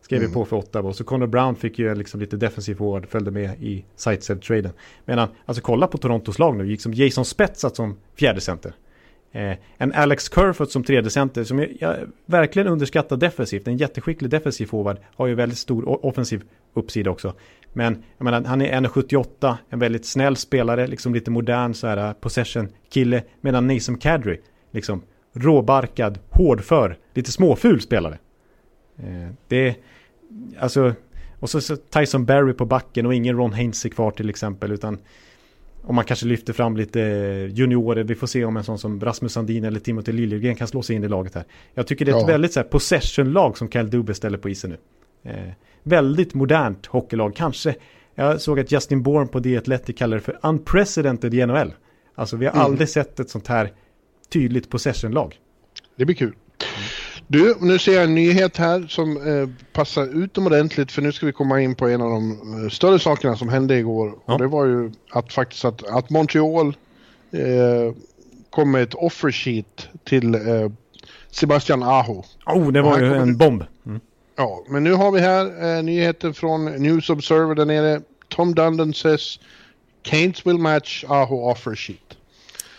[0.00, 0.32] Skrev mm.
[0.32, 0.88] på för Ottawa.
[0.88, 4.72] Och så Connor Brown fick ju liksom lite defensiv forward, följde med i Zaitsev-traden.
[5.04, 8.72] Men alltså kolla på Torontos lag nu, gick som Jason Spetsat som fjärde center.
[9.32, 13.68] Eh, en Alex Kerfoot som tredje center som jag, jag, verkligen underskattar defensivt.
[13.68, 14.96] En jätteskicklig defensiv forward.
[15.14, 16.42] Har ju väldigt stor offensiv
[16.74, 17.34] uppsida också.
[17.76, 22.14] Men jag menar, han är 1,78, en väldigt snäll spelare, liksom lite modern så här
[22.14, 23.22] possession-kille.
[23.40, 25.02] Medan Nason Kadri, liksom
[25.32, 28.18] råbarkad, hårdför, lite småful spelare.
[28.98, 29.76] Eh, det,
[30.58, 30.94] alltså,
[31.40, 34.98] och så, så Tyson Berry på backen och ingen Ron Hainsey kvar till exempel, utan
[35.82, 37.00] om man kanske lyfter fram lite
[37.54, 40.82] juniorer, vi får se om en sån som Rasmus Sandin eller Timothy Liljegren kan slå
[40.82, 41.44] sig in i laget här.
[41.74, 42.26] Jag tycker det är ett ja.
[42.26, 44.76] väldigt så här, possession-lag som Kyle Dubé ställer på isen nu.
[45.30, 45.52] Eh,
[45.86, 47.74] väldigt modernt hockeylag, kanske.
[48.14, 51.74] Jag såg att Justin Bourne på The Athletic kallar det för unprecedented i NHL.
[52.14, 52.64] Alltså vi har mm.
[52.64, 53.72] aldrig sett ett sånt här
[54.32, 55.34] tydligt possession-lag.
[55.96, 56.34] Det blir kul.
[57.26, 61.32] Du, nu ser jag en nyhet här som eh, passar utomordentligt för nu ska vi
[61.32, 62.30] komma in på en av de
[62.64, 64.14] eh, större sakerna som hände igår.
[64.26, 64.32] Ja.
[64.32, 66.76] Och det var ju att faktiskt att, att Montreal
[67.30, 67.94] eh,
[68.50, 70.40] kom med ett offer sheet till eh,
[71.30, 72.24] Sebastian Aho.
[72.46, 73.64] Oh, det var ju en bomb.
[73.86, 74.00] Mm.
[74.36, 78.00] Ja, men nu har vi här eh, nyheten från News Observer där nere.
[78.28, 79.38] Tom Dundon says
[80.02, 82.16] Canes will match Aho offer sheet.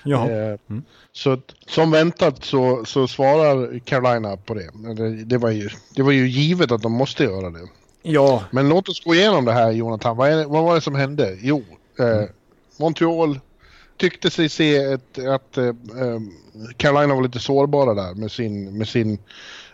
[0.04, 0.30] Ja.
[0.30, 0.84] Eh, mm.
[1.12, 1.38] Så
[1.68, 4.70] som väntat så, så svarar Carolina på det.
[4.96, 5.10] det.
[5.10, 7.68] Det, var ju, det var ju givet att de måste göra det.
[8.02, 8.44] Ja.
[8.52, 10.18] Men låt oss gå igenom det här Jonathan.
[10.18, 11.38] Vad, är, vad var det som hände?
[11.42, 11.64] Jo,
[12.00, 12.30] eh, mm.
[12.80, 13.40] Montreal
[13.98, 15.74] tyckte sig se ett, att eh,
[16.78, 19.20] Carolina var lite sårbara där med sin, med sin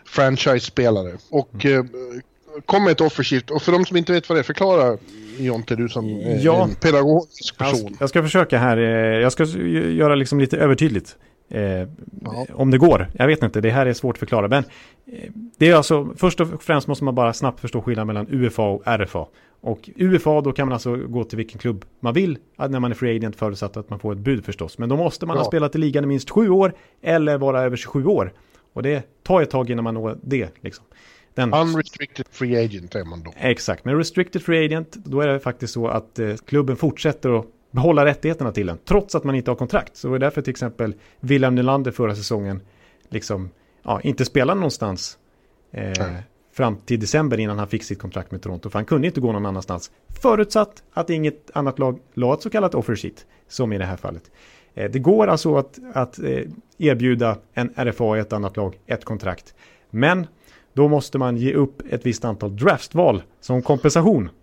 [0.06, 1.12] franchise-spelare.
[1.30, 1.78] Och mm.
[1.78, 2.20] eh,
[2.66, 3.50] kom med ett offerskift.
[3.50, 4.98] Och för de som inte vet vad det är, förklara
[5.38, 6.64] Jonte, du som ja.
[6.64, 7.96] en pedagogisk person.
[8.00, 11.16] Jag ska, försöka här, eh, jag ska göra liksom lite övertydligt.
[11.48, 12.46] Eh, ja.
[12.52, 14.48] Om det går, jag vet inte, det här är svårt att förklara.
[14.48, 14.64] Men
[15.06, 18.62] eh, det är alltså, först och främst måste man bara snabbt förstå skillnaden mellan UFA
[18.62, 19.26] och RFA.
[19.60, 22.94] Och UFA, då kan man alltså gå till vilken klubb man vill när man är
[22.94, 24.78] free agent förutsatt att man får ett bud förstås.
[24.78, 25.42] Men då måste man ja.
[25.42, 28.32] ha spelat i ligan i minst sju år eller vara över 27 år.
[28.74, 30.50] Och det tar ett tag innan man når det.
[30.60, 30.84] Liksom.
[31.34, 31.54] Den...
[31.54, 33.32] Unrestricted free agent är man då.
[33.36, 37.46] Exakt, men restricted free agent, då är det faktiskt så att eh, klubben fortsätter att
[37.70, 39.96] behålla rättigheterna till den, trots att man inte har kontrakt.
[39.96, 42.60] Så det är därför till exempel William Nylander förra säsongen
[43.08, 43.50] liksom,
[43.82, 45.18] ja, inte spelade någonstans
[45.74, 46.06] Eh,
[46.52, 48.70] fram till december innan han fick sitt kontrakt med Toronto.
[48.70, 49.90] För han kunde inte gå någon annanstans.
[50.22, 53.26] Förutsatt att inget annat lag la ett så kallat offer sheet.
[53.48, 54.30] Som i det här fallet.
[54.74, 56.40] Eh, det går alltså att, att eh,
[56.78, 59.54] erbjuda en RFA i ett annat lag ett kontrakt.
[59.90, 60.26] Men
[60.72, 64.28] då måste man ge upp ett visst antal draftval som kompensation.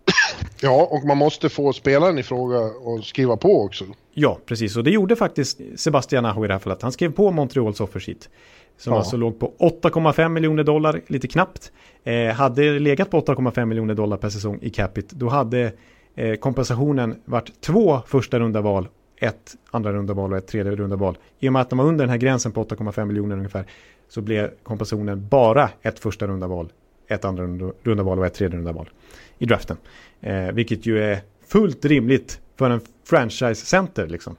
[0.64, 3.86] Ja, och man måste få spelaren i fråga och skriva på också.
[4.14, 4.78] Ja, precis.
[4.78, 6.82] Och det gjorde faktiskt Sebastian Aho i det här fallet.
[6.82, 8.30] Han skrev på Montreals offersheet.
[8.78, 9.00] Som ja.
[9.00, 11.72] alltså låg på 8,5 miljoner dollar, lite knappt.
[12.04, 15.72] Eh, hade legat på 8,5 miljoner dollar per säsong i capita, då hade
[16.16, 18.88] eh, kompensationen varit två första runda val,
[19.22, 21.18] ett andra runda val och ett tredje runda val.
[21.40, 23.66] I och med att de var under den här gränsen på 8,5 miljoner ungefär,
[24.10, 26.72] så blev kompensationen bara ett första runda val,
[27.08, 27.44] ett andra
[27.84, 28.90] runda val och ett tredje runda val
[29.38, 29.78] i draften.
[30.22, 34.36] Eh, vilket ju är fullt rimligt för en franchise-center liksom.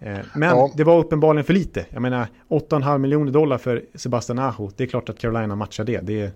[0.00, 0.70] Eh, men ja.
[0.76, 1.86] det var uppenbarligen för lite.
[1.90, 4.70] Jag menar 8,5 miljoner dollar för Sebastian Aho.
[4.76, 6.00] Det är klart att Carolina matchar det.
[6.00, 6.30] det är...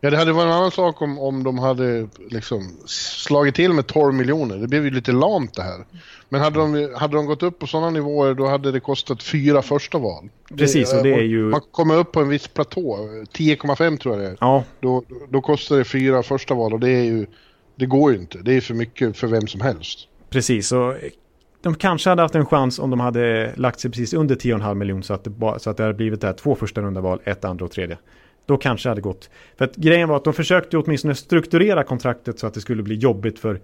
[0.00, 3.86] Ja, det hade varit en annan sak om, om de hade liksom slagit till med
[3.86, 4.56] 12 miljoner.
[4.56, 5.84] Det blev ju lite lamt det här.
[6.28, 9.62] Men hade de, hade de gått upp på sådana nivåer då hade det kostat fyra
[9.62, 10.28] första val.
[10.56, 11.42] Precis, och det är ju...
[11.42, 12.96] Man kommer upp på en viss platå,
[13.32, 14.36] 10,5 tror jag det är.
[14.40, 14.64] Ja.
[14.80, 17.26] Då, då kostar det fyra första val och det är ju...
[17.74, 18.38] Det går ju inte.
[18.38, 20.08] Det är för mycket för vem som helst.
[20.30, 20.94] Precis, och
[21.62, 25.02] de kanske hade haft en chans om de hade lagt sig precis under 10,5 miljoner
[25.02, 27.64] så att det, så att det hade blivit där två första runda val, ett andra
[27.64, 27.98] och tredje.
[28.50, 29.30] Då kanske det hade gått.
[29.56, 32.94] För att grejen var att de försökte åtminstone strukturera kontraktet så att det skulle bli
[32.94, 33.60] jobbigt för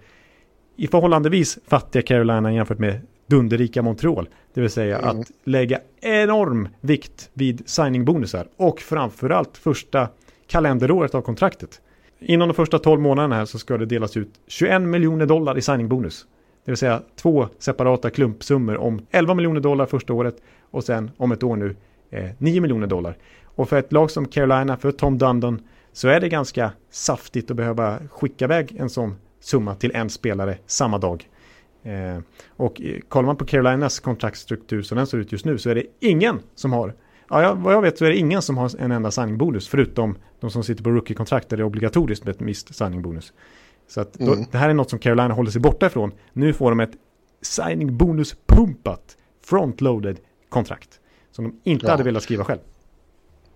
[0.75, 4.29] i förhållandevis fattiga Carolina jämfört med dunderrika Montreal.
[4.53, 5.19] Det vill säga mm.
[5.19, 10.09] att lägga enorm vikt vid signingbonusar och framförallt första
[10.47, 11.81] kalenderåret av kontraktet.
[12.19, 15.61] Inom de första 12 månaderna här så ska det delas ut 21 miljoner dollar i
[15.61, 16.25] signingbonus.
[16.65, 20.35] Det vill säga två separata klumpsummor om 11 miljoner dollar första året
[20.71, 21.75] och sen om ett år nu
[22.09, 23.17] eh, 9 miljoner dollar.
[23.57, 25.61] Och för ett lag som Carolina, för Tom Dundon,
[25.93, 30.57] så är det ganska saftigt att behöva skicka iväg en sån summa till en spelare
[30.65, 31.29] samma dag.
[31.83, 35.75] Eh, och kollar man på Carolinas kontraktstruktur som den ser ut just nu så är
[35.75, 36.93] det ingen som har
[37.29, 40.49] Ja, vad jag vet så är det ingen som har en enda signingbonus förutom de
[40.49, 43.33] som sitter på rookie-kontrakt där det är obligatoriskt med ett visst signingbonus.
[43.87, 44.45] Så att då, mm.
[44.51, 46.11] det här är något som Carolina håller sig borta ifrån.
[46.33, 46.91] Nu får de ett
[47.41, 50.99] signing bonus pumpat frontloaded kontrakt.
[51.31, 51.91] Som de inte ja.
[51.91, 52.59] hade velat skriva själv.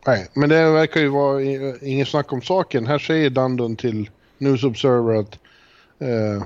[0.05, 1.41] Nej, men det verkar ju vara
[1.81, 2.87] ingen snack om saken.
[2.87, 5.39] Här säger Dundon till News Observer att
[6.01, 6.43] uh,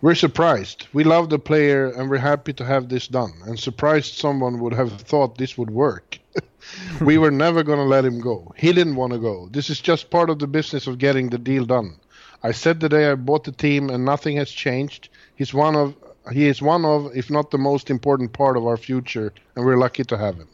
[0.00, 0.86] We're surprised.
[0.92, 3.32] We love the player and we're happy to have this done.
[3.46, 6.20] And surprised someone would have thought this would work.
[7.00, 8.52] we were never gonna let him go.
[8.56, 9.48] He didn't want to go.
[9.50, 11.96] This is just part of the business of getting the deal done.
[12.44, 15.08] I said the day I bought the team and nothing has changed.
[15.34, 15.94] He's one of
[16.32, 19.78] he is one of, if not the most important part of our future and we're
[19.78, 20.48] lucky to have him.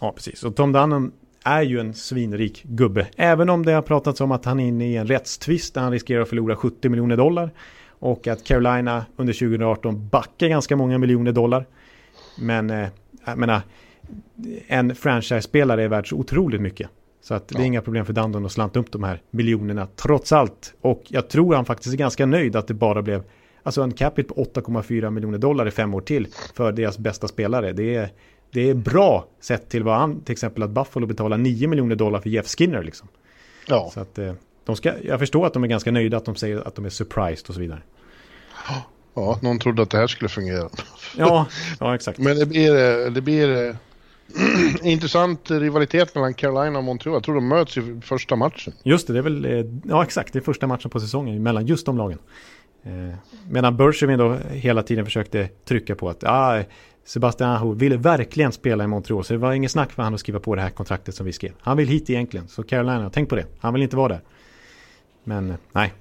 [0.00, 0.42] Ja, precis.
[0.44, 1.12] Och Tom Dunham
[1.44, 3.06] är ju en svinrik gubbe.
[3.16, 5.92] Även om det har pratats om att han är inne i en rättstvist där han
[5.92, 7.50] riskerar att förlora 70 miljoner dollar.
[7.88, 11.66] Och att Carolina under 2018 backar ganska många miljoner dollar.
[12.38, 12.88] Men eh,
[13.24, 13.60] jag menar,
[14.66, 16.88] en franchise-spelare är värd så otroligt mycket.
[17.22, 20.32] Så att det är inga problem för Dundon att slanta upp de här miljonerna trots
[20.32, 20.74] allt.
[20.80, 23.22] Och jag tror han faktiskt är ganska nöjd att det bara blev
[23.62, 27.72] alltså en capita på 8,4 miljoner dollar i fem år till för deras bästa spelare.
[27.72, 28.08] Det är,
[28.54, 32.20] det är bra sett till vad han, till exempel att Buffalo betalar 9 miljoner dollar
[32.20, 33.08] för Jeff Skinner liksom.
[33.68, 33.90] Ja.
[33.94, 34.32] Så att eh,
[34.64, 36.90] de ska, jag förstår att de är ganska nöjda att de säger att de är
[36.90, 37.82] surprised och så vidare.
[39.14, 40.68] Ja, någon trodde att det här skulle fungera.
[41.16, 41.46] Ja,
[41.80, 42.18] ja exakt.
[42.18, 42.72] Men det blir,
[43.10, 43.76] det blir
[44.82, 47.14] intressant rivalitet mellan Carolina och Montreal.
[47.14, 48.72] Jag tror de möts i första matchen.
[48.82, 51.66] Just det, det är väl, eh, ja exakt, det är första matchen på säsongen mellan
[51.66, 52.18] just de lagen.
[52.82, 53.14] Eh,
[53.50, 56.62] medan Bergevin då hela tiden försökte trycka på att ah,
[57.04, 59.24] Sebastian Aho ville verkligen spela i Montreal.
[59.24, 61.32] Så det var inget snack för han att skriva på det här kontraktet som vi
[61.32, 61.52] skrev.
[61.60, 62.48] Han vill hit egentligen.
[62.48, 63.46] Så Carolina, tänk på det.
[63.58, 64.20] Han vill inte vara där.
[65.24, 65.92] Men nej,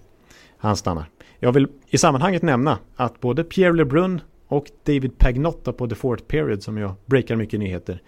[0.58, 1.06] han stannar.
[1.40, 6.24] Jag vill i sammanhanget nämna att både Pierre LeBrun och David Pagnotta på The Fourth
[6.24, 8.02] Period som jag breakar mycket nyheter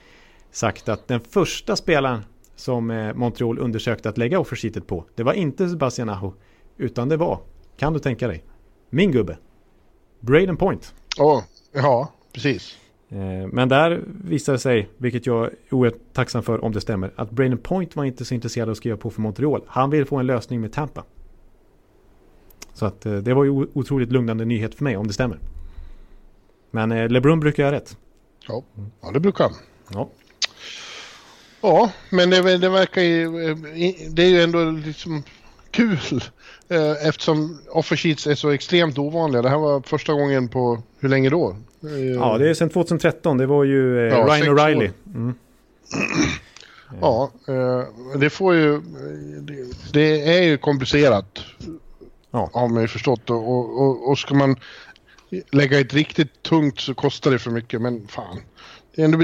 [0.51, 2.21] sagt att den första spelaren
[2.55, 6.33] som eh, Montreal undersökte att lägga offersheetet på det var inte Sebastian Aho
[6.77, 7.39] utan det var,
[7.77, 8.43] kan du tänka dig,
[8.89, 9.37] min gubbe
[10.19, 10.93] Braden Point.
[11.17, 11.43] Oh,
[11.73, 12.77] ja, precis.
[13.09, 17.11] Eh, men där visade det sig, vilket jag är oerhört tacksam för om det stämmer,
[17.15, 19.61] att Braden Point var inte så intresserad av att skriva på för Montreal.
[19.67, 21.03] Han ville få en lösning med Tampa.
[22.73, 25.39] Så att eh, det var ju otroligt lugnande nyhet för mig om det stämmer.
[26.71, 27.97] Men eh, LeBron brukar göra rätt.
[28.47, 28.63] Ja,
[29.01, 29.53] ja det brukar han.
[29.93, 30.09] Ja.
[31.61, 33.31] Ja, men det, det verkar ju...
[34.09, 35.23] Det är ju ändå liksom
[35.71, 35.99] kul
[37.01, 39.41] eftersom offer sheets är så extremt ovanliga.
[39.41, 41.57] Det här var första gången på hur länge då?
[42.15, 43.37] Ja, det är sedan 2013.
[43.37, 44.91] Det var ju ja, Ryan O'Reilly.
[45.15, 45.33] Mm.
[47.01, 48.81] Ja, eh, det får ju...
[49.93, 51.39] Det, är ju komplicerat.
[52.31, 52.49] Ja.
[52.53, 53.29] Har man ju förstått.
[53.29, 54.55] Och, och, och ska man
[55.51, 57.81] lägga ett riktigt tungt så kostar det för mycket.
[57.81, 58.37] Men fan.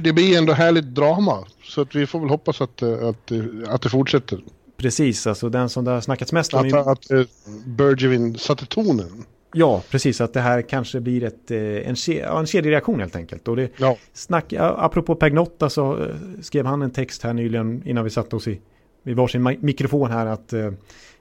[0.02, 1.46] Det blir ändå härligt drama.
[1.64, 3.32] Så att vi får väl hoppas att, att,
[3.68, 4.44] att det fortsätter.
[4.78, 6.68] Precis, alltså den som det har snackats mest om.
[6.68, 7.28] Att, att, att
[7.66, 9.26] Bergevin satte tonen.
[9.54, 10.22] Ja, precis.
[10.22, 11.96] Att det här kanske blir ett, eh, en,
[12.38, 13.48] en kedjereaktion helt enkelt.
[13.48, 13.98] Och det ja.
[14.14, 18.48] snack, apropå Pagnotta så eh, skrev han en text här nyligen innan vi satte oss
[18.48, 18.62] i,
[19.04, 20.70] vid varsin mikrofon här att eh,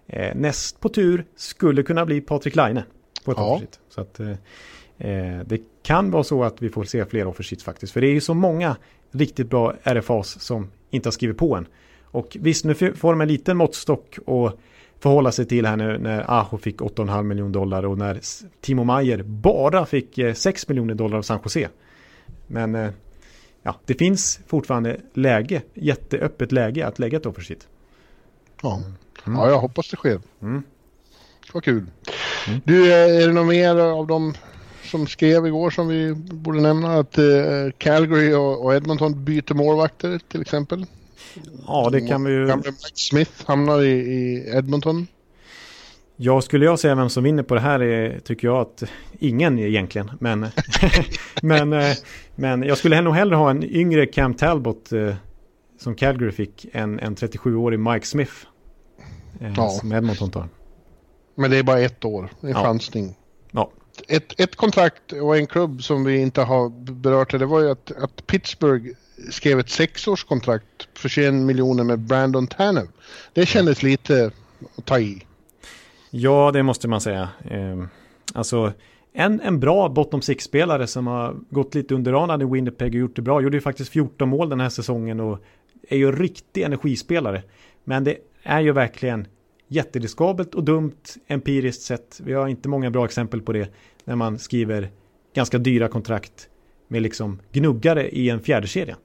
[0.06, 2.82] eh, näst på tur skulle kunna bli Patrik Laine
[3.24, 3.60] på ett ja.
[3.88, 7.92] Så att eh, det kan vara så att vi får se fler offershits faktiskt.
[7.92, 8.76] För det är ju så många
[9.10, 11.66] riktigt bra RFAs som inte har skrivit på än.
[12.04, 14.60] Och visst, nu får de en liten måttstock och
[15.00, 18.20] förhålla sig till här nu när Aho fick 8,5 miljoner dollar och när
[18.60, 21.68] Timo Mayer bara fick 6 eh, miljoner dollar av San Jose.
[22.46, 22.90] Men eh,
[23.62, 27.68] ja, det finns fortfarande läge, jätteöppet läge att lägga ett offershit.
[28.62, 28.82] Ja.
[29.26, 29.38] Mm.
[29.38, 30.20] ja, jag hoppas det sker.
[30.42, 30.62] Mm.
[31.52, 31.86] Vad kul.
[32.48, 32.60] Mm.
[32.64, 34.34] Du, eh, är det något mer av de
[34.84, 36.98] som skrev igår som vi borde nämna?
[36.98, 37.18] Att
[37.78, 40.86] Calgary och Edmonton byter målvakter till exempel?
[41.66, 42.46] Ja, det kan vi ju...
[42.46, 45.06] Gamle Mike Smith hamnar i, i Edmonton.
[46.22, 48.82] Ja, skulle jag säga vem som vinner på det här är, tycker jag att
[49.18, 50.10] ingen egentligen.
[50.20, 50.46] Men,
[51.42, 51.94] men, eh,
[52.34, 55.14] men jag skulle nog hellre ha en yngre Cam Talbot eh,
[55.78, 58.32] som Calgary fick än en 37-årig Mike Smith.
[59.40, 59.68] Eh, ja.
[59.68, 60.48] Som Edmonton tar.
[61.34, 62.62] Men det är bara ett år, en ja.
[62.62, 63.16] chansning.
[63.50, 63.70] Ja.
[64.08, 67.92] Ett, ett kontrakt och en klubb som vi inte har berört det var ju att,
[67.92, 68.90] att Pittsburgh
[69.30, 70.66] skrev ett sexårskontrakt
[71.00, 72.86] för 21 miljoner med Brandon Tanev.
[73.32, 74.30] Det kändes lite
[74.76, 75.22] att ta i.
[76.10, 77.28] Ja, det måste man säga.
[77.50, 77.84] Eh,
[78.34, 78.72] alltså,
[79.12, 83.16] en, en bra bottom six-spelare som har gått lite under radarn i Winnipeg och gjort
[83.16, 83.42] det bra.
[83.42, 85.38] Gjorde ju faktiskt 14 mål den här säsongen och
[85.88, 87.42] är ju en riktig energispelare.
[87.84, 89.26] Men det är ju verkligen
[89.68, 92.20] jättediskabelt och dumt empiriskt sett.
[92.24, 93.68] Vi har inte många bra exempel på det
[94.04, 94.90] när man skriver
[95.34, 96.48] ganska dyra kontrakt
[96.88, 98.96] med liksom gnuggare i en fjärde kedja.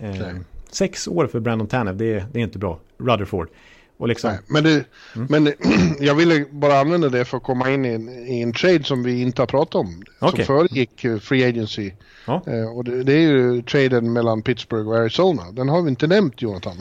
[0.00, 0.36] Eh,
[0.74, 2.80] sex år för Brandon Tanev, det, det är inte bra.
[2.98, 3.48] Rutherford.
[3.96, 4.30] Och liksom...
[4.30, 4.84] Nej, men, det,
[5.16, 5.26] mm.
[5.30, 5.52] men
[6.00, 9.02] jag ville bara använda det för att komma in i en, i en trade som
[9.02, 10.02] vi inte har pratat om.
[10.20, 10.44] Okay.
[10.44, 11.92] Som föregick eh, Free Agency.
[12.26, 12.42] Ja.
[12.46, 15.52] Eh, och det, det, är ju traden mellan Pittsburgh och Arizona.
[15.52, 16.76] Den har vi inte nämnt Jonathan.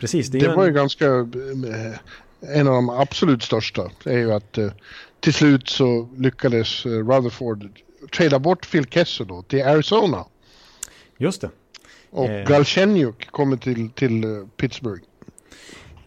[0.00, 0.28] Precis.
[0.28, 0.68] Det, det var en...
[0.68, 1.06] ju ganska...
[1.06, 1.98] Eh,
[2.40, 3.90] en av de absolut största.
[4.04, 4.70] Det är ju att eh,
[5.20, 7.68] till slut så lyckades eh, Rutherford
[8.16, 10.24] trada bort Phil Kessel då till Arizona.
[11.18, 11.50] Just det.
[12.10, 12.46] Och eh.
[12.48, 15.02] Galchenyuk kommer till, till uh, Pittsburgh.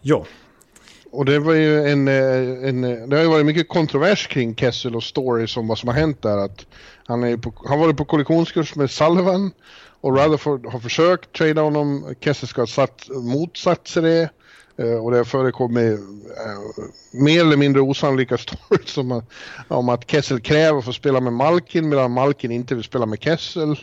[0.00, 0.26] Ja.
[1.10, 2.80] Och det var ju en, eh, en,
[3.10, 6.22] det har ju varit mycket kontrovers kring Kessel och stories om vad som har hänt
[6.22, 6.38] där.
[6.38, 6.66] Att
[7.06, 9.50] han, är på, han varit på kollisionskurs med Sullivan
[10.00, 12.14] och Rutherford har försökt trada honom.
[12.20, 14.30] Kessel ska ha satt, motsatt sig det.
[14.76, 16.00] Och det har förekommit
[17.12, 19.22] mer eller mindre osannolika stories om,
[19.68, 23.22] om att Kessel kräver att få spela med Malkin medan Malkin inte vill spela med
[23.22, 23.68] Kessel.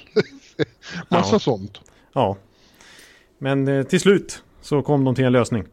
[1.09, 1.39] Massa ja.
[1.39, 1.79] sånt.
[2.13, 2.37] Ja.
[3.37, 5.63] Men eh, till slut så kom de till en lösning.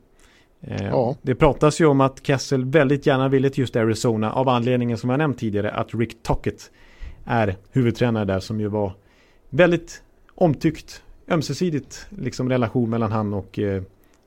[0.61, 1.17] Eh, ja.
[1.23, 5.11] Det pratas ju om att Kessel väldigt gärna ville till just Arizona av anledningen som
[5.11, 6.71] jag nämnt tidigare att Rick Tockett
[7.25, 8.93] är huvudtränare där som ju var
[9.51, 10.03] väldigt
[10.35, 13.83] omtyckt ömsesidigt liksom relation mellan han och eh,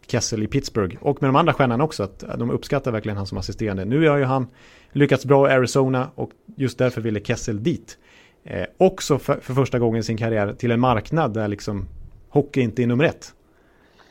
[0.07, 3.37] Kessel i Pittsburgh och med de andra stjärnorna också att de uppskattar verkligen han som
[3.37, 3.85] assisterande.
[3.85, 4.47] Nu har ju han
[4.91, 7.97] lyckats bra i Arizona och just därför ville Kessel dit.
[8.43, 11.87] Eh, också för, för, första gången i sin karriär till en marknad där liksom
[12.29, 13.33] hockey inte är nummer ett.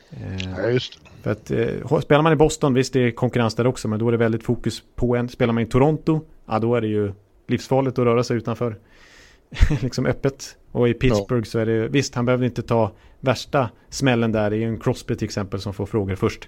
[0.09, 3.67] Eh, ja, just För att eh, spelar man i Boston, visst det är konkurrens där
[3.67, 5.29] också, men då är det väldigt fokus på en.
[5.29, 7.13] Spelar man i Toronto, ja då är det ju
[7.47, 8.77] livsfarligt att röra sig utanför
[9.81, 10.55] liksom öppet.
[10.71, 11.51] Och i Pittsburgh ja.
[11.51, 14.49] så är det, visst han behövde inte ta värsta smällen där.
[14.49, 16.47] Det är ju en Crosby till exempel som får frågor först.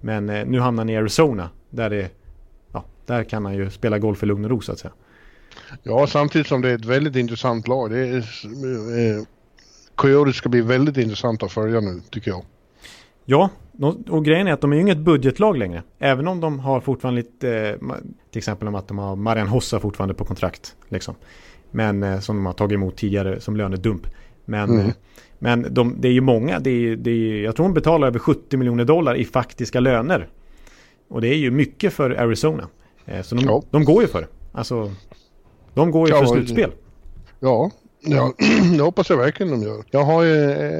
[0.00, 2.10] Men eh, nu hamnar han i Arizona, där det,
[2.72, 4.92] ja, där kan han ju spela golf i lugn och ro så att säga.
[5.82, 7.90] Ja, samtidigt som det är ett väldigt intressant lag.
[7.90, 9.22] Det är, eh,
[9.94, 12.44] Coyotes ska bli väldigt intressant att följa nu, tycker jag.
[13.24, 13.50] Ja,
[14.08, 15.82] och grejen är att de är ju inget budgetlag längre.
[15.98, 17.96] Även om de har fortfarande lite, eh,
[18.30, 20.76] till exempel om att de har Marian Hossa fortfarande på kontrakt.
[20.88, 21.14] Liksom.
[21.70, 24.06] Men eh, som de har tagit emot tidigare som lönedump.
[24.44, 24.86] Men, mm.
[24.86, 24.92] Eh,
[25.38, 28.18] men de, det är ju många, det är, det är, jag tror de betalar över
[28.18, 30.28] 70 miljoner dollar i faktiska löner.
[31.08, 32.68] Och det är ju mycket för Arizona.
[33.22, 33.62] Så de, ja.
[33.70, 34.28] de går ju för det.
[34.52, 34.92] Alltså,
[35.74, 36.70] de går ju ja, för slutspel.
[37.40, 37.70] Ja,
[38.00, 38.32] Ja,
[38.76, 39.84] det hoppas jag verkligen de gör.
[39.90, 40.34] Jag har, ju,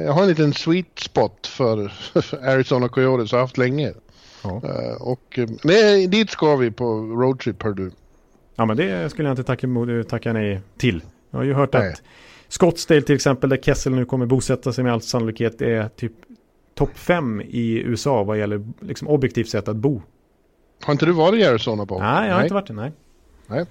[0.05, 1.91] jag har en liten sweet spot för
[2.43, 3.93] Arizona Coyotes, har haft länge.
[4.43, 4.61] Ja.
[4.63, 7.91] Uh, och eh, nej, dit ska vi på roadtrip, hör du.
[8.55, 9.67] Ja, men det skulle jag inte tacka,
[10.09, 11.01] tacka nej till.
[11.31, 11.89] Jag har ju hört nej.
[11.89, 12.01] att
[12.47, 16.13] Scottsdale till exempel, där Kessel nu kommer bosätta sig med all sannolikhet, är typ
[16.75, 20.01] topp fem i USA vad gäller liksom, objektivt sätt att bo.
[20.83, 21.99] Har inte du varit i Arizona på?
[21.99, 22.73] Nej, jag har inte varit det.
[22.73, 22.91] Nej.
[23.47, 23.65] Nej.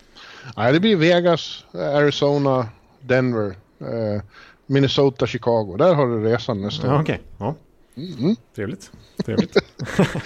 [0.56, 2.68] Nej, det blir Vegas, Arizona,
[3.00, 4.22] Denver, eh,
[4.66, 5.76] Minnesota, Chicago.
[5.76, 7.00] Där har du resan nästa Ja.
[7.00, 7.54] Okej, ja.
[7.96, 8.36] Mm.
[8.54, 8.90] Trevligt.
[9.24, 9.56] Trevligt.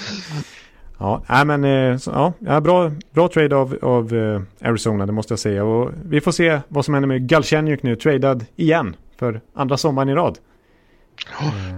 [0.98, 5.32] ja, nej, men eh, så, ja, bra, bra trade av, av eh, Arizona, det måste
[5.32, 5.64] jag säga.
[5.64, 10.08] Och vi får se vad som händer med Galchenyuk nu, tradad igen för andra sommaren
[10.08, 10.38] i rad.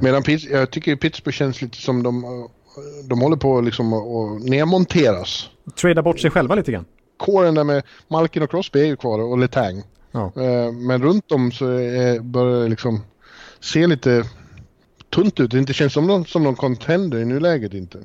[0.01, 2.25] Medan Pitts, jag tycker Pittsburgh känns lite som de,
[3.09, 5.51] de håller på liksom att nedmonteras.
[5.81, 6.85] Trada bort sig själva lite grann.
[7.17, 9.83] Kåren där med Malkin och Crosby är ju kvar och Letang.
[10.17, 10.43] Ja.
[10.43, 13.01] Eh, Men runt om så är, börjar det liksom
[13.61, 14.25] se lite
[15.15, 15.51] tunt ut.
[15.51, 17.99] Det inte känns som någon, som någon contender i nuläget inte.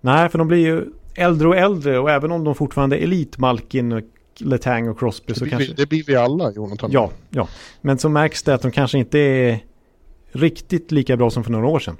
[0.00, 0.84] Nej, för de blir ju
[1.14, 4.02] äldre och äldre och även om de fortfarande är elit, Malkin, och
[4.38, 5.68] Letang och Crosby Det så kanske...
[5.68, 6.90] vi, det blir vi alla, Jonathan.
[6.92, 7.48] Ja, ja.
[7.80, 9.64] Men så märks det att de kanske inte är
[10.32, 11.96] riktigt lika bra som för några år sedan.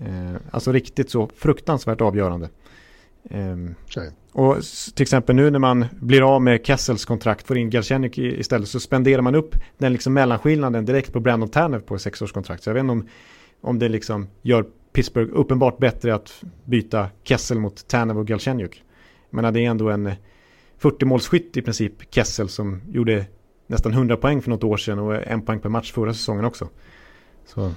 [0.00, 2.48] Eh, alltså riktigt så fruktansvärt avgörande.
[3.30, 3.74] Ehm,
[4.32, 4.56] och
[4.94, 8.80] till exempel nu när man blir av med Kessels kontrakt, får in Galchenyuk istället, så
[8.80, 12.62] spenderar man upp den liksom mellanskillnaden direkt på Brandon Tanner på sexårskontrakt.
[12.62, 13.08] Så jag vet inte om,
[13.60, 18.84] om det liksom gör Pittsburgh uppenbart bättre att byta Kessel mot Tanner och Galchenyuk.
[19.30, 20.10] Men det är ändå en
[20.80, 23.26] 40-målsskytt i princip, Kessel, som gjorde
[23.66, 26.68] nästan 100 poäng för något år sedan och en poäng per match förra säsongen också.
[27.46, 27.72] Så,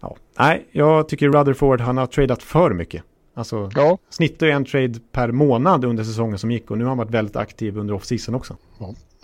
[0.00, 0.16] ja.
[0.38, 3.02] Nej, jag tycker Rutherford, han har tradat för mycket.
[3.34, 6.98] Alltså, Ja, snittar en trade per månad under säsongen som gick och nu har han
[6.98, 8.56] varit väldigt aktiv under off-season också.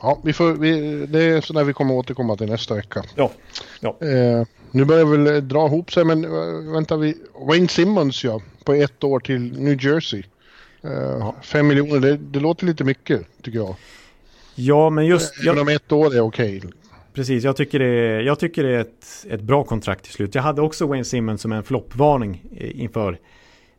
[0.02, 3.02] ja vi får, vi, det är sådär vi kommer återkomma till nästa vecka.
[3.14, 3.30] Ja,
[3.80, 3.96] ja.
[4.00, 7.14] Eh, nu börjar väl eh, dra ihop sig men eh, vänta vi.
[7.48, 10.22] Wayne Simmons ja, på ett år till New Jersey.
[10.82, 13.74] Eh, Fem miljoner, det, det låter lite mycket tycker jag.
[14.54, 15.34] Ja, men just...
[15.40, 16.62] Även Jag, om ett år är okej.
[17.14, 20.34] precis, jag tycker det är, jag tycker det är ett, ett bra kontrakt till slut.
[20.34, 23.18] Jag hade också Wayne Simmons som en floppvarning eh, inför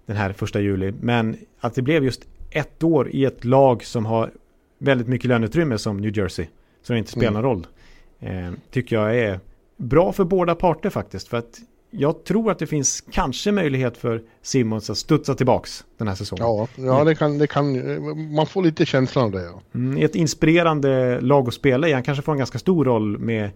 [0.07, 0.93] den här första juli.
[1.01, 4.31] Men att det blev just ett år i ett lag som har
[4.77, 6.45] väldigt mycket löneutrymme som New Jersey.
[6.81, 7.67] Så det inte spelar någon roll.
[8.19, 9.39] Eh, tycker jag är
[9.77, 11.27] bra för båda parter faktiskt.
[11.27, 11.59] För att
[11.91, 16.45] jag tror att det finns kanske möjlighet för Simmons att studsa tillbaks den här säsongen.
[16.45, 19.43] Ja, ja det, kan, det kan, man får lite känslan av det.
[19.43, 19.61] Ja.
[19.73, 21.93] Mm, ett inspirerande lag att spela i.
[21.93, 23.49] Han kanske får en ganska stor roll med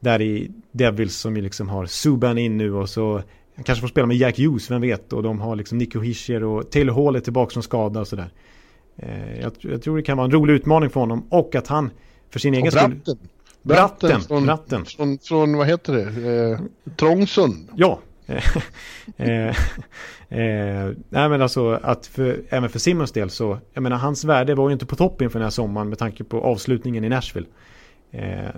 [0.00, 3.22] där i Devils som ju liksom har Subban in nu och så
[3.54, 5.12] han kanske får spela med Jack Hughes, vem vet?
[5.12, 8.30] Och de har liksom Nico Hischier och Taylor Hall är tillbaka från skada och sådär.
[8.96, 11.90] Eh, jag, jag tror det kan vara en rolig utmaning för honom och att han
[12.30, 12.94] för sin egen Och skull...
[12.94, 13.18] Bratten.
[13.62, 14.84] Bratten, från, Bratten.
[14.84, 16.60] Från, från, vad heter det, eh,
[16.96, 17.68] Trångsund.
[17.74, 17.98] Ja.
[19.16, 19.48] eh,
[20.28, 24.54] eh, nej men alltså att för, även för Simmons del så, jag menar hans värde
[24.54, 27.46] var ju inte på topp inför den här sommaren med tanke på avslutningen i Nashville.
[28.10, 28.50] Eh,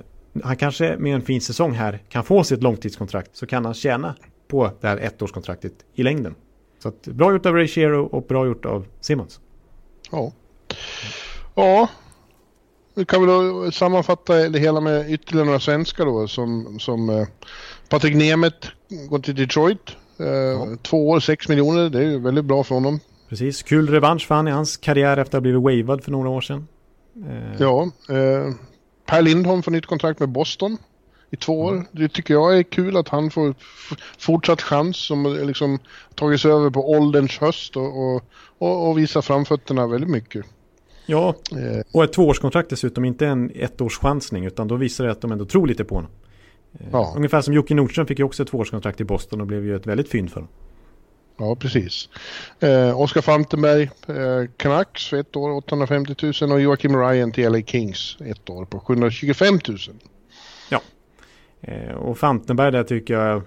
[0.43, 4.15] han kanske med en fin säsong här kan få sitt långtidskontrakt så kan han tjäna
[4.49, 6.35] på det här ettårskontraktet i längden.
[6.83, 9.41] Så att, bra gjort av Ray Shero och bra gjort av Simmons.
[10.11, 10.33] Ja.
[11.55, 11.89] Ja.
[12.95, 17.27] Vi kan väl då sammanfatta det hela med ytterligare några svenskar då som, som eh,
[17.89, 18.69] Patrik Nemeth
[19.11, 19.91] går till Detroit.
[20.19, 23.01] Eh, Två år, sex miljoner, det är ju väldigt bra för honom.
[23.29, 26.29] Precis, kul revansch för han i hans karriär efter att ha blivit wavad för några
[26.29, 26.67] år sedan.
[27.29, 27.83] Eh, Ja.
[28.09, 28.55] Eh,
[29.07, 30.79] per Lindholm får nytt kontrakt med Boston
[31.31, 31.85] i två år.
[31.93, 33.55] Det tycker jag är kul att han får
[34.19, 35.79] fortsatt chans som liksom
[36.15, 38.23] tagit sig över på ålderns höst och, och,
[38.59, 40.47] och, och visar framfötterna väldigt mycket.
[41.07, 45.33] ja, Eh, och ett tvåårskontrakt dessutom, inte en ettårschansning utan då visar det att de
[45.33, 46.11] ändå tror lite på honom.
[46.81, 47.13] Eh, Ja.
[47.17, 49.87] Ungefär som Jocke Nordström fick ju också ett tvåårskontrakt i Boston och blev ju ett
[49.87, 50.49] väldigt fynd för dem.
[51.39, 52.09] Ja, precis.
[52.61, 57.63] Eh, Oskar Fantenberg, eh, Canucks för ett år 850 000 och Joakim Ryan till LA
[57.63, 59.79] Kings ett år på 725 000.
[61.61, 63.43] Eh, och Fantenberg där tycker jag,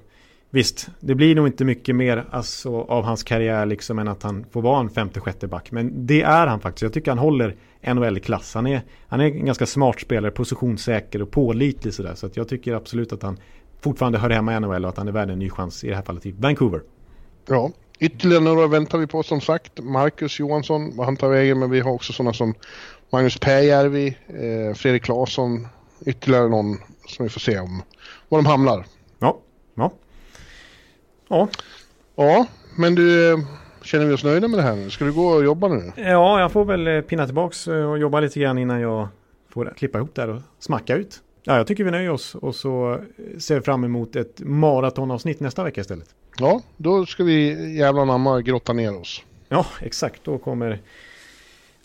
[0.49, 4.45] visst, det blir nog inte mycket mer alltså, av hans karriär liksom än att han
[4.51, 5.71] får vara en femte, sjätte back.
[5.71, 6.81] Men det är han faktiskt.
[6.81, 8.53] Jag tycker han håller NHL-klass.
[8.53, 12.15] Han är, han är en ganska smart spelare, positionssäker och pålitlig sådär.
[12.15, 13.37] Så att jag tycker absolut att han
[13.81, 15.95] fortfarande hör hemma i NHL och att han är värd en ny chans i det
[15.95, 16.81] här fallet i Vancouver.
[17.47, 19.83] Ja, ytterligare några väntar vi på som sagt.
[19.83, 22.53] Marcus Johansson, vad han tar vägen, men vi har också sådana som
[23.09, 25.67] Magnus Pääjärvi, eh, Fredrik Claesson,
[26.05, 27.81] ytterligare någon som vi får se om
[28.29, 28.85] var de hamnar.
[29.19, 29.37] Ja,
[29.75, 29.91] ja.
[31.27, 31.47] Ja,
[32.15, 33.37] Ja, men du,
[33.81, 34.89] känner vi oss nöjda med det här nu?
[34.89, 35.91] Ska du gå och jobba nu?
[35.95, 39.07] ja jag får väl eh, pinna tillbaks eh, och jobba lite grann innan jag
[39.49, 41.21] får klippa ihop där och smacka ut.
[41.43, 45.39] Ja, jag tycker vi nöjer oss och så eh, ser vi fram emot ett maratonavsnitt
[45.39, 46.15] nästa vecka istället.
[46.39, 49.23] Ja, då ska vi jävla namma grotta ner oss.
[49.49, 50.23] Ja, exakt.
[50.23, 50.79] Då kommer,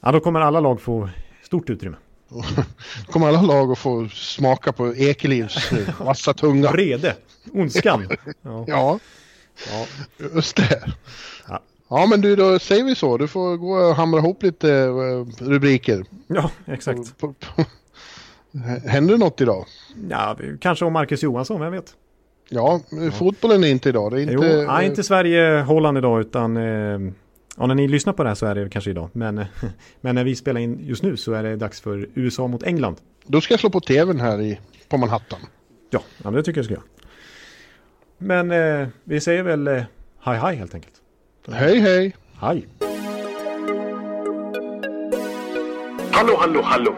[0.00, 1.08] ja, då kommer alla lag få
[1.42, 1.96] stort utrymme.
[3.06, 6.70] kommer alla lag att få smaka på Ekelivs eh, vassa tunga.
[6.70, 7.16] Vrede,
[7.52, 8.08] ondskan.
[8.42, 8.64] Ja.
[8.68, 8.98] Ja,
[9.70, 9.86] Ja.
[10.34, 10.82] Just det.
[11.48, 11.60] Ja.
[11.88, 12.06] ja.
[12.06, 13.18] men du, då säger vi så.
[13.18, 16.04] Du får gå och hamra ihop lite uh, rubriker.
[16.26, 17.14] Ja, exakt.
[18.86, 19.66] Händer något idag?
[20.10, 21.94] Ja, kanske om Marcus Johansson, vem vet?
[22.48, 23.10] Ja, ja.
[23.10, 24.12] fotbollen är inte idag.
[24.12, 27.12] Det är inte, jo, nej, inte Sverige-Holland idag utan eh,
[27.56, 29.10] Ja, när ni lyssnar på det här så är det kanske idag.
[29.12, 29.44] Men,
[30.00, 32.96] men när vi spelar in just nu så är det dags för USA mot England.
[33.26, 35.38] Då ska jag slå på tvn här i, på Manhattan.
[35.90, 36.84] Ja, ja det tycker jag ska göra.
[38.18, 39.82] Men eh, vi säger väl eh,
[40.20, 40.94] hej hej helt enkelt.
[41.48, 42.16] Hej hej.
[42.40, 42.68] Hej.
[46.10, 46.94] Hallå hallå hallå.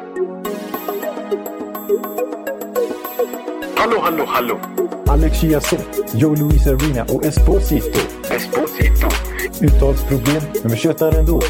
[3.76, 4.60] Hallå hallå hallå.
[5.06, 8.00] Alex Chiazot, Joe Luis Arena och Esposito.
[8.30, 9.25] Esposito.
[9.60, 11.40] Uttalsproblem, men vi tjötar ändå.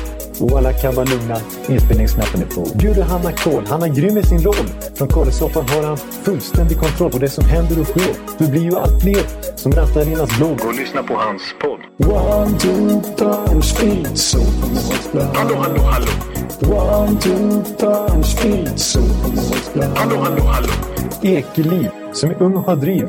[0.41, 1.37] Och alla kan vara lugna,
[1.69, 2.79] inspelningsknappen är på.
[2.79, 4.67] Bjuder Hanna Kohl, han är grym i sin roll.
[4.95, 8.15] Från Kållesoffan har han fullständig kontroll på det som händer och sker.
[8.39, 9.23] Det blir ju allt fler
[9.57, 10.61] som rattar in hans blogg.
[10.67, 12.11] Och lyssna på hans podd.
[12.11, 14.39] One, two, time, speed, so
[15.35, 16.07] Hallå, hallå, hallå.
[16.61, 19.01] One, two, time, speed, so
[19.95, 20.69] Hallå, hallå, hallå.
[21.23, 23.09] Ekeliv, som är ung och har driv.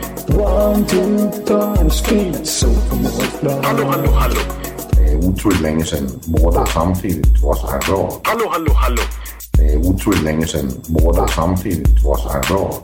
[0.33, 2.67] One, two, time, speed, so
[3.63, 4.35] Hallå, hallå, hallå.
[4.91, 8.19] Det är otroligt länge sedan båda samtidigt var så här bra.
[8.23, 9.01] Hallå, hallå, hallå.
[9.51, 12.83] Det är otroligt länge sedan båda samtidigt var så här bra.